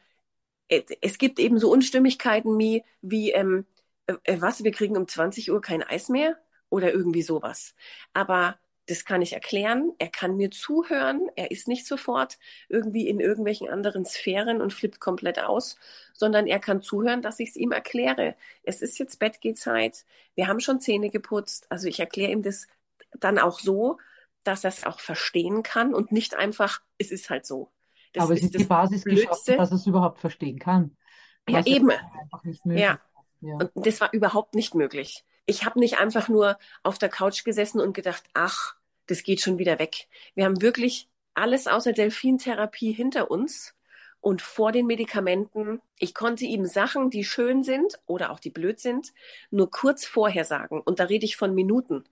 es 0.69 1.17
gibt 1.17 1.39
eben 1.39 1.59
so 1.59 1.69
Unstimmigkeiten 1.69 2.57
wie, 2.57 2.85
wie 3.01 3.31
ähm, 3.33 3.65
äh, 4.07 4.37
was, 4.39 4.63
wir 4.63 4.71
kriegen 4.71 4.95
um 4.95 5.09
20 5.09 5.51
Uhr 5.51 5.61
kein 5.61 5.83
Eis 5.83 6.07
mehr 6.07 6.37
oder 6.69 6.93
irgendwie 6.93 7.21
sowas. 7.21 7.75
Aber 8.13 8.57
das 8.87 9.05
kann 9.05 9.21
ich 9.21 9.33
erklären. 9.33 9.93
Er 9.97 10.09
kann 10.09 10.35
mir 10.35 10.51
zuhören. 10.51 11.29
Er 11.35 11.51
ist 11.51 11.67
nicht 11.67 11.87
sofort 11.87 12.37
irgendwie 12.67 13.07
in 13.07 13.19
irgendwelchen 13.19 13.69
anderen 13.69 14.05
Sphären 14.05 14.61
und 14.61 14.73
flippt 14.73 14.99
komplett 14.99 15.39
aus, 15.39 15.77
sondern 16.13 16.47
er 16.47 16.59
kann 16.59 16.81
zuhören, 16.81 17.21
dass 17.21 17.39
ich 17.39 17.49
es 17.49 17.55
ihm 17.55 17.71
erkläre. 17.71 18.35
Es 18.63 18.81
ist 18.81 18.99
jetzt 18.99 19.19
Bettgehzeit. 19.19 20.05
Wir 20.35 20.47
haben 20.47 20.59
schon 20.59 20.81
Zähne 20.81 21.09
geputzt. 21.09 21.65
Also 21.69 21.87
ich 21.87 21.99
erkläre 21.99 22.31
ihm 22.31 22.43
das 22.43 22.67
dann 23.19 23.39
auch 23.39 23.59
so, 23.59 23.99
dass 24.43 24.65
er 24.65 24.69
es 24.69 24.85
auch 24.85 24.99
verstehen 24.99 25.63
kann 25.63 25.93
und 25.93 26.11
nicht 26.11 26.35
einfach, 26.35 26.81
es 26.97 27.11
ist 27.11 27.29
halt 27.29 27.45
so. 27.45 27.71
Das 28.11 28.25
Aber 28.25 28.33
es 28.33 28.41
ist, 28.41 28.53
ist 28.53 28.59
die 28.59 28.65
Basis 28.65 29.05
geschaffen, 29.05 29.57
dass 29.57 29.71
er 29.71 29.75
es 29.75 29.87
überhaupt 29.87 30.19
verstehen 30.19 30.59
kann. 30.59 30.97
Ja, 31.47 31.65
eben. 31.65 31.91
Ja. 32.65 32.99
ja. 33.41 33.55
Und 33.55 33.71
das 33.87 34.01
war 34.01 34.11
überhaupt 34.13 34.55
nicht 34.55 34.75
möglich. 34.75 35.23
Ich 35.45 35.65
habe 35.65 35.79
nicht 35.79 35.99
einfach 35.99 36.29
nur 36.29 36.57
auf 36.83 36.97
der 36.97 37.09
Couch 37.09 37.43
gesessen 37.43 37.81
und 37.81 37.93
gedacht, 37.93 38.23
ach, 38.33 38.75
das 39.07 39.23
geht 39.23 39.41
schon 39.41 39.57
wieder 39.57 39.79
weg. 39.79 40.07
Wir 40.35 40.45
haben 40.45 40.61
wirklich 40.61 41.09
alles 41.33 41.67
außer 41.67 41.93
Delfintherapie 41.93 42.93
hinter 42.93 43.29
uns 43.29 43.75
und 44.21 44.41
vor 44.41 44.71
den 44.71 44.85
Medikamenten. 44.87 45.81
Ich 45.99 46.13
konnte 46.13 46.45
ihm 46.45 46.65
Sachen, 46.65 47.09
die 47.09 47.25
schön 47.25 47.63
sind 47.63 47.99
oder 48.05 48.31
auch 48.31 48.39
die 48.39 48.51
blöd 48.51 48.79
sind, 48.79 49.13
nur 49.51 49.69
kurz 49.69 50.05
vorher 50.05 50.45
sagen. 50.45 50.81
Und 50.81 50.99
da 50.99 51.05
rede 51.05 51.25
ich 51.25 51.35
von 51.35 51.53
Minuten, 51.53 52.05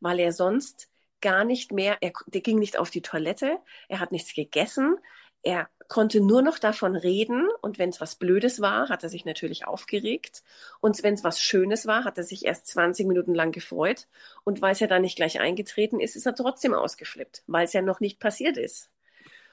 weil 0.00 0.20
er 0.20 0.32
sonst 0.32 0.90
gar 1.22 1.44
nicht 1.44 1.72
mehr, 1.72 1.96
er, 2.02 2.12
der 2.26 2.42
ging 2.42 2.58
nicht 2.58 2.76
auf 2.76 2.90
die 2.90 3.00
Toilette, 3.00 3.58
er 3.88 4.00
hat 4.00 4.12
nichts 4.12 4.34
gegessen, 4.34 4.98
er 5.42 5.70
konnte 5.88 6.20
nur 6.20 6.42
noch 6.42 6.58
davon 6.58 6.96
reden 6.96 7.48
und 7.60 7.78
wenn 7.78 7.90
es 7.90 8.00
was 8.00 8.16
Blödes 8.16 8.60
war, 8.60 8.88
hat 8.88 9.02
er 9.02 9.08
sich 9.08 9.24
natürlich 9.24 9.66
aufgeregt 9.66 10.42
und 10.80 11.02
wenn 11.02 11.14
es 11.14 11.24
was 11.24 11.40
Schönes 11.40 11.86
war, 11.86 12.04
hat 12.04 12.18
er 12.18 12.24
sich 12.24 12.44
erst 12.44 12.66
20 12.68 13.06
Minuten 13.06 13.34
lang 13.34 13.52
gefreut 13.52 14.06
und 14.44 14.62
weil 14.62 14.72
es 14.72 14.80
ja 14.80 14.86
dann 14.86 15.02
nicht 15.02 15.16
gleich 15.16 15.40
eingetreten 15.40 16.00
ist, 16.00 16.16
ist 16.16 16.26
er 16.26 16.34
trotzdem 16.34 16.74
ausgeflippt, 16.74 17.42
weil 17.46 17.64
es 17.64 17.72
ja 17.72 17.82
noch 17.82 18.00
nicht 18.00 18.18
passiert 18.20 18.56
ist. 18.56 18.90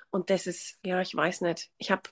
Und 0.10 0.30
das 0.30 0.48
ist, 0.48 0.78
ja, 0.84 1.02
ich 1.02 1.16
weiß 1.16 1.42
nicht, 1.42 1.70
ich 1.78 1.92
habe 1.92 2.04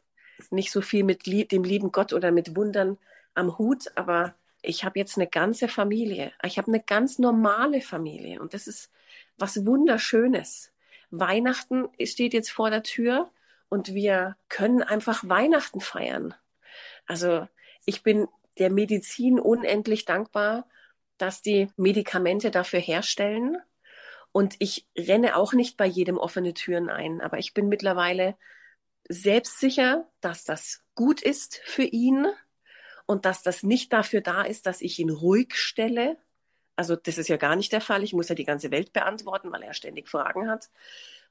nicht 0.52 0.72
so 0.72 0.82
viel 0.82 1.04
mit 1.04 1.26
dem 1.26 1.64
lieben 1.64 1.92
Gott 1.92 2.14
oder 2.14 2.32
mit 2.32 2.56
Wundern 2.56 2.98
am 3.34 3.58
Hut, 3.58 3.92
aber 3.96 4.36
ich 4.62 4.84
habe 4.84 5.00
jetzt 5.00 5.18
eine 5.18 5.28
ganze 5.28 5.68
Familie. 5.68 6.32
Ich 6.44 6.58
habe 6.58 6.68
eine 6.68 6.82
ganz 6.82 7.20
normale 7.20 7.82
Familie 7.82 8.42
und 8.42 8.54
das 8.54 8.68
ist 8.68 8.92
was 9.38 9.66
Wunderschönes. 9.66 10.72
Weihnachten 11.12 11.88
steht 12.04 12.34
jetzt 12.34 12.52
vor 12.52 12.70
der 12.70 12.84
Tür 12.84 13.30
und 13.70 13.94
wir 13.94 14.36
können 14.50 14.84
einfach 14.84 15.28
Weihnachten 15.28 15.80
feiern. 15.80 16.34
Also 17.06 17.48
ich 17.86 18.04
bin 18.04 18.28
der 18.58 18.70
Medizin 18.70 19.40
unendlich 19.40 20.06
dankbar, 20.06 20.68
dass 21.18 21.42
die 21.42 21.70
Medikamente 21.78 22.52
dafür 22.52 22.80
herstellen. 22.80 23.58
Und 24.32 24.56
ich 24.60 24.88
renne 24.98 25.36
auch 25.36 25.54
nicht 25.54 25.78
bei 25.78 25.86
jedem 25.86 26.18
offene 26.18 26.54
Türen 26.54 26.90
ein, 26.90 27.22
aber 27.22 27.40
ich 27.40 27.54
bin 27.54 27.68
mittlerweile 27.68 28.36
selbstsicher, 29.08 30.08
dass 30.22 30.44
das 30.44 30.84
gut 30.94 31.22
ist 31.22 31.62
für 31.64 31.84
ihn 31.84 32.28
und 33.06 33.26
dass 33.26 33.42
das 33.42 33.64
nicht 33.64 33.92
dafür 33.92 34.22
da 34.22 34.44
ist, 34.44 34.68
dass 34.68 34.82
ich 34.82 35.00
ihn 35.00 35.10
ruhig 35.10 35.56
stelle. 35.56 36.18
Also 36.80 36.96
das 36.96 37.18
ist 37.18 37.28
ja 37.28 37.36
gar 37.36 37.58
nicht 37.58 37.74
der 37.74 37.82
Fall. 37.82 38.06
Ich 38.06 38.14
muss 38.14 38.30
ja 38.30 38.36
die 38.36 38.46
ganze 38.46 38.72
Welt 38.72 38.94
beantworten, 38.94 39.52
weil 39.52 39.64
er 39.64 39.74
ständig 39.74 40.08
Fragen 40.08 40.50
hat, 40.50 40.70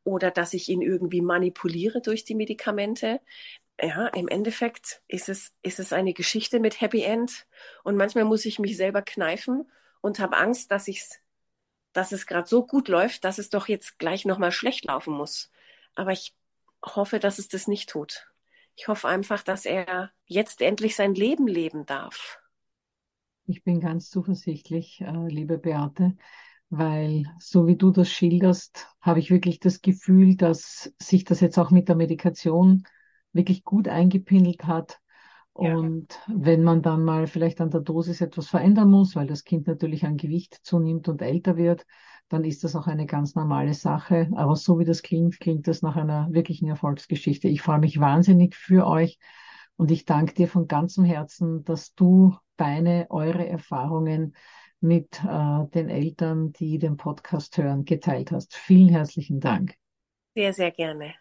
oder 0.04 0.30
dass 0.30 0.52
ich 0.52 0.68
ihn 0.68 0.82
irgendwie 0.82 1.22
manipuliere 1.22 2.02
durch 2.02 2.22
die 2.24 2.34
Medikamente. 2.34 3.22
Ja, 3.80 4.08
im 4.08 4.28
Endeffekt 4.28 5.00
ist 5.08 5.30
es, 5.30 5.54
ist 5.62 5.78
es 5.78 5.94
eine 5.94 6.12
Geschichte 6.12 6.60
mit 6.60 6.82
Happy 6.82 7.02
End. 7.02 7.46
Und 7.82 7.96
manchmal 7.96 8.24
muss 8.24 8.44
ich 8.44 8.58
mich 8.58 8.76
selber 8.76 9.00
kneifen 9.00 9.70
und 10.02 10.18
habe 10.18 10.36
Angst, 10.36 10.70
dass 10.70 10.86
ich's, 10.86 11.18
dass 11.94 12.12
es 12.12 12.26
gerade 12.26 12.46
so 12.46 12.66
gut 12.66 12.88
läuft, 12.88 13.24
dass 13.24 13.38
es 13.38 13.48
doch 13.48 13.68
jetzt 13.68 13.98
gleich 13.98 14.26
nochmal 14.26 14.52
schlecht 14.52 14.84
laufen 14.84 15.14
muss. 15.14 15.50
Aber 15.94 16.12
ich 16.12 16.34
hoffe, 16.84 17.20
dass 17.20 17.38
es 17.38 17.48
das 17.48 17.68
nicht 17.68 17.88
tut. 17.88 18.28
Ich 18.76 18.86
hoffe 18.88 19.08
einfach, 19.08 19.42
dass 19.42 19.64
er 19.64 20.12
jetzt 20.26 20.60
endlich 20.60 20.94
sein 20.94 21.14
Leben 21.14 21.46
leben 21.46 21.86
darf. 21.86 22.38
Ich 23.48 23.64
bin 23.64 23.80
ganz 23.80 24.10
zuversichtlich, 24.10 25.00
äh, 25.00 25.28
liebe 25.28 25.58
Beate 25.58 26.14
weil 26.70 27.24
so 27.38 27.66
wie 27.66 27.76
du 27.76 27.90
das 27.90 28.10
schilderst, 28.10 28.88
habe 29.00 29.20
ich 29.20 29.30
wirklich 29.30 29.60
das 29.60 29.80
Gefühl, 29.80 30.36
dass 30.36 30.92
sich 31.00 31.24
das 31.24 31.40
jetzt 31.40 31.58
auch 31.58 31.70
mit 31.70 31.88
der 31.88 31.96
Medikation 31.96 32.84
wirklich 33.32 33.64
gut 33.64 33.88
eingepindelt 33.88 34.64
hat. 34.64 35.00
Ja. 35.58 35.76
Und 35.76 36.20
wenn 36.28 36.62
man 36.62 36.82
dann 36.82 37.04
mal 37.04 37.26
vielleicht 37.26 37.60
an 37.60 37.70
der 37.70 37.80
Dosis 37.80 38.20
etwas 38.20 38.48
verändern 38.48 38.90
muss, 38.90 39.16
weil 39.16 39.26
das 39.26 39.44
Kind 39.44 39.66
natürlich 39.66 40.04
an 40.04 40.16
Gewicht 40.16 40.60
zunimmt 40.62 41.08
und 41.08 41.22
älter 41.22 41.56
wird, 41.56 41.86
dann 42.28 42.44
ist 42.44 42.62
das 42.64 42.76
auch 42.76 42.86
eine 42.86 43.06
ganz 43.06 43.34
normale 43.34 43.72
Sache. 43.72 44.28
Aber 44.36 44.54
so 44.54 44.78
wie 44.78 44.84
das 44.84 45.02
klingt, 45.02 45.40
klingt 45.40 45.66
das 45.66 45.80
nach 45.80 45.96
einer 45.96 46.28
wirklichen 46.30 46.68
Erfolgsgeschichte. 46.68 47.48
Ich 47.48 47.62
freue 47.62 47.78
mich 47.78 47.98
wahnsinnig 47.98 48.54
für 48.54 48.86
euch 48.86 49.18
und 49.78 49.90
ich 49.90 50.04
danke 50.04 50.34
dir 50.34 50.48
von 50.48 50.66
ganzem 50.66 51.04
Herzen, 51.04 51.64
dass 51.64 51.94
du 51.94 52.36
deine, 52.56 53.06
eure 53.10 53.46
Erfahrungen 53.46 54.34
mit 54.80 55.22
äh, 55.24 55.66
den 55.72 55.88
Eltern, 55.88 56.52
die 56.52 56.78
den 56.78 56.96
Podcast 56.96 57.56
hören, 57.56 57.84
geteilt 57.84 58.32
hast. 58.32 58.54
Vielen 58.54 58.88
herzlichen 58.88 59.40
Dank. 59.40 59.74
Sehr, 60.34 60.52
sehr 60.52 60.72
gerne. 60.72 61.14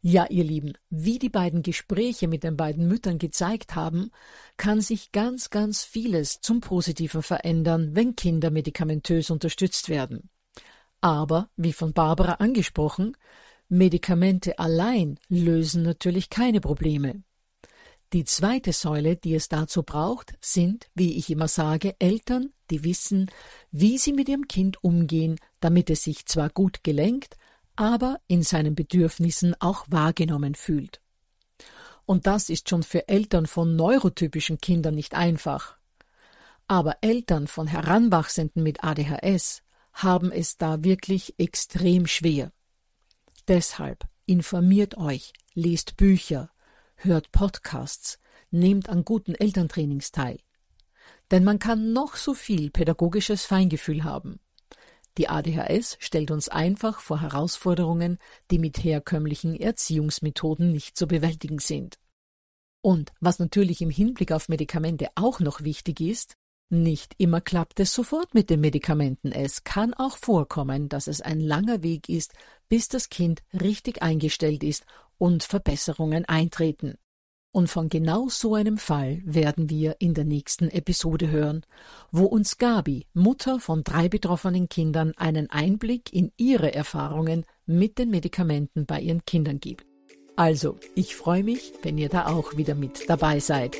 Ja, 0.00 0.26
ihr 0.30 0.44
Lieben, 0.44 0.72
wie 0.90 1.18
die 1.18 1.28
beiden 1.28 1.62
Gespräche 1.62 2.28
mit 2.28 2.44
den 2.44 2.56
beiden 2.56 2.88
Müttern 2.88 3.18
gezeigt 3.18 3.74
haben, 3.74 4.10
kann 4.56 4.80
sich 4.80 5.12
ganz, 5.12 5.50
ganz 5.50 5.84
vieles 5.84 6.40
zum 6.40 6.60
Positiven 6.60 7.22
verändern, 7.22 7.90
wenn 7.94 8.16
Kinder 8.16 8.50
medikamentös 8.50 9.30
unterstützt 9.30 9.88
werden. 9.88 10.30
Aber, 11.00 11.50
wie 11.56 11.72
von 11.72 11.92
Barbara 11.92 12.34
angesprochen, 12.34 13.16
Medikamente 13.68 14.58
allein 14.58 15.18
lösen 15.28 15.82
natürlich 15.82 16.30
keine 16.30 16.60
Probleme. 16.62 17.22
Die 18.14 18.24
zweite 18.24 18.72
Säule, 18.72 19.16
die 19.16 19.34
es 19.34 19.48
dazu 19.48 19.82
braucht, 19.82 20.32
sind, 20.40 20.88
wie 20.94 21.18
ich 21.18 21.28
immer 21.28 21.48
sage, 21.48 21.94
Eltern, 21.98 22.54
die 22.70 22.82
wissen, 22.82 23.30
wie 23.70 23.98
sie 23.98 24.14
mit 24.14 24.30
ihrem 24.30 24.48
Kind 24.48 24.82
umgehen, 24.82 25.38
damit 25.60 25.90
es 25.90 26.04
sich 26.04 26.24
zwar 26.24 26.48
gut 26.48 26.82
gelenkt, 26.82 27.36
aber 27.76 28.18
in 28.26 28.42
seinen 28.42 28.74
Bedürfnissen 28.74 29.54
auch 29.60 29.84
wahrgenommen 29.88 30.54
fühlt. 30.54 31.02
Und 32.06 32.26
das 32.26 32.48
ist 32.48 32.70
schon 32.70 32.82
für 32.82 33.08
Eltern 33.08 33.46
von 33.46 33.76
neurotypischen 33.76 34.58
Kindern 34.58 34.94
nicht 34.94 35.14
einfach. 35.14 35.76
Aber 36.66 36.96
Eltern 37.02 37.46
von 37.46 37.66
Heranwachsenden 37.66 38.62
mit 38.62 38.82
ADHS 38.82 39.62
haben 39.92 40.32
es 40.32 40.56
da 40.56 40.82
wirklich 40.82 41.34
extrem 41.38 42.06
schwer. 42.06 42.52
Deshalb 43.46 44.08
informiert 44.24 44.96
euch, 44.96 45.34
lest 45.54 45.98
Bücher, 45.98 46.50
hört 46.98 47.32
Podcasts, 47.32 48.18
nehmt 48.50 48.88
an 48.88 49.04
guten 49.04 49.34
Elterntrainings 49.34 50.12
teil. 50.12 50.38
Denn 51.30 51.44
man 51.44 51.58
kann 51.58 51.92
noch 51.92 52.16
so 52.16 52.34
viel 52.34 52.70
pädagogisches 52.70 53.44
Feingefühl 53.44 54.04
haben. 54.04 54.40
Die 55.16 55.28
ADHS 55.28 55.96
stellt 56.00 56.30
uns 56.30 56.48
einfach 56.48 57.00
vor 57.00 57.20
Herausforderungen, 57.20 58.18
die 58.50 58.58
mit 58.58 58.82
herkömmlichen 58.82 59.54
Erziehungsmethoden 59.58 60.70
nicht 60.70 60.96
zu 60.96 61.06
bewältigen 61.08 61.58
sind. 61.58 61.98
Und 62.80 63.12
was 63.20 63.38
natürlich 63.38 63.82
im 63.82 63.90
Hinblick 63.90 64.32
auf 64.32 64.48
Medikamente 64.48 65.08
auch 65.16 65.40
noch 65.40 65.62
wichtig 65.62 66.00
ist, 66.00 66.36
nicht 66.70 67.14
immer 67.16 67.40
klappt 67.40 67.80
es 67.80 67.94
sofort 67.94 68.34
mit 68.34 68.50
den 68.50 68.60
Medikamenten. 68.60 69.32
Es 69.32 69.64
kann 69.64 69.94
auch 69.94 70.18
vorkommen, 70.18 70.88
dass 70.88 71.06
es 71.06 71.20
ein 71.20 71.40
langer 71.40 71.82
Weg 71.82 72.08
ist, 72.08 72.34
bis 72.68 72.88
das 72.88 73.08
Kind 73.08 73.42
richtig 73.58 74.02
eingestellt 74.02 74.62
ist 74.62 74.84
und 75.18 75.44
Verbesserungen 75.44 76.24
eintreten. 76.24 76.96
Und 77.50 77.68
von 77.68 77.88
genau 77.88 78.28
so 78.28 78.54
einem 78.54 78.78
Fall 78.78 79.20
werden 79.24 79.70
wir 79.70 79.96
in 80.00 80.14
der 80.14 80.24
nächsten 80.24 80.68
Episode 80.68 81.30
hören, 81.30 81.64
wo 82.12 82.24
uns 82.24 82.58
Gabi, 82.58 83.06
Mutter 83.14 83.58
von 83.58 83.82
drei 83.82 84.08
betroffenen 84.08 84.68
Kindern, 84.68 85.12
einen 85.16 85.50
Einblick 85.50 86.12
in 86.12 86.30
ihre 86.36 86.74
Erfahrungen 86.74 87.44
mit 87.66 87.98
den 87.98 88.10
Medikamenten 88.10 88.86
bei 88.86 89.00
ihren 89.00 89.24
Kindern 89.24 89.60
gibt. 89.60 89.86
Also, 90.36 90.78
ich 90.94 91.16
freue 91.16 91.42
mich, 91.42 91.72
wenn 91.82 91.98
ihr 91.98 92.08
da 92.08 92.26
auch 92.26 92.56
wieder 92.56 92.74
mit 92.74 93.08
dabei 93.08 93.40
seid. 93.40 93.76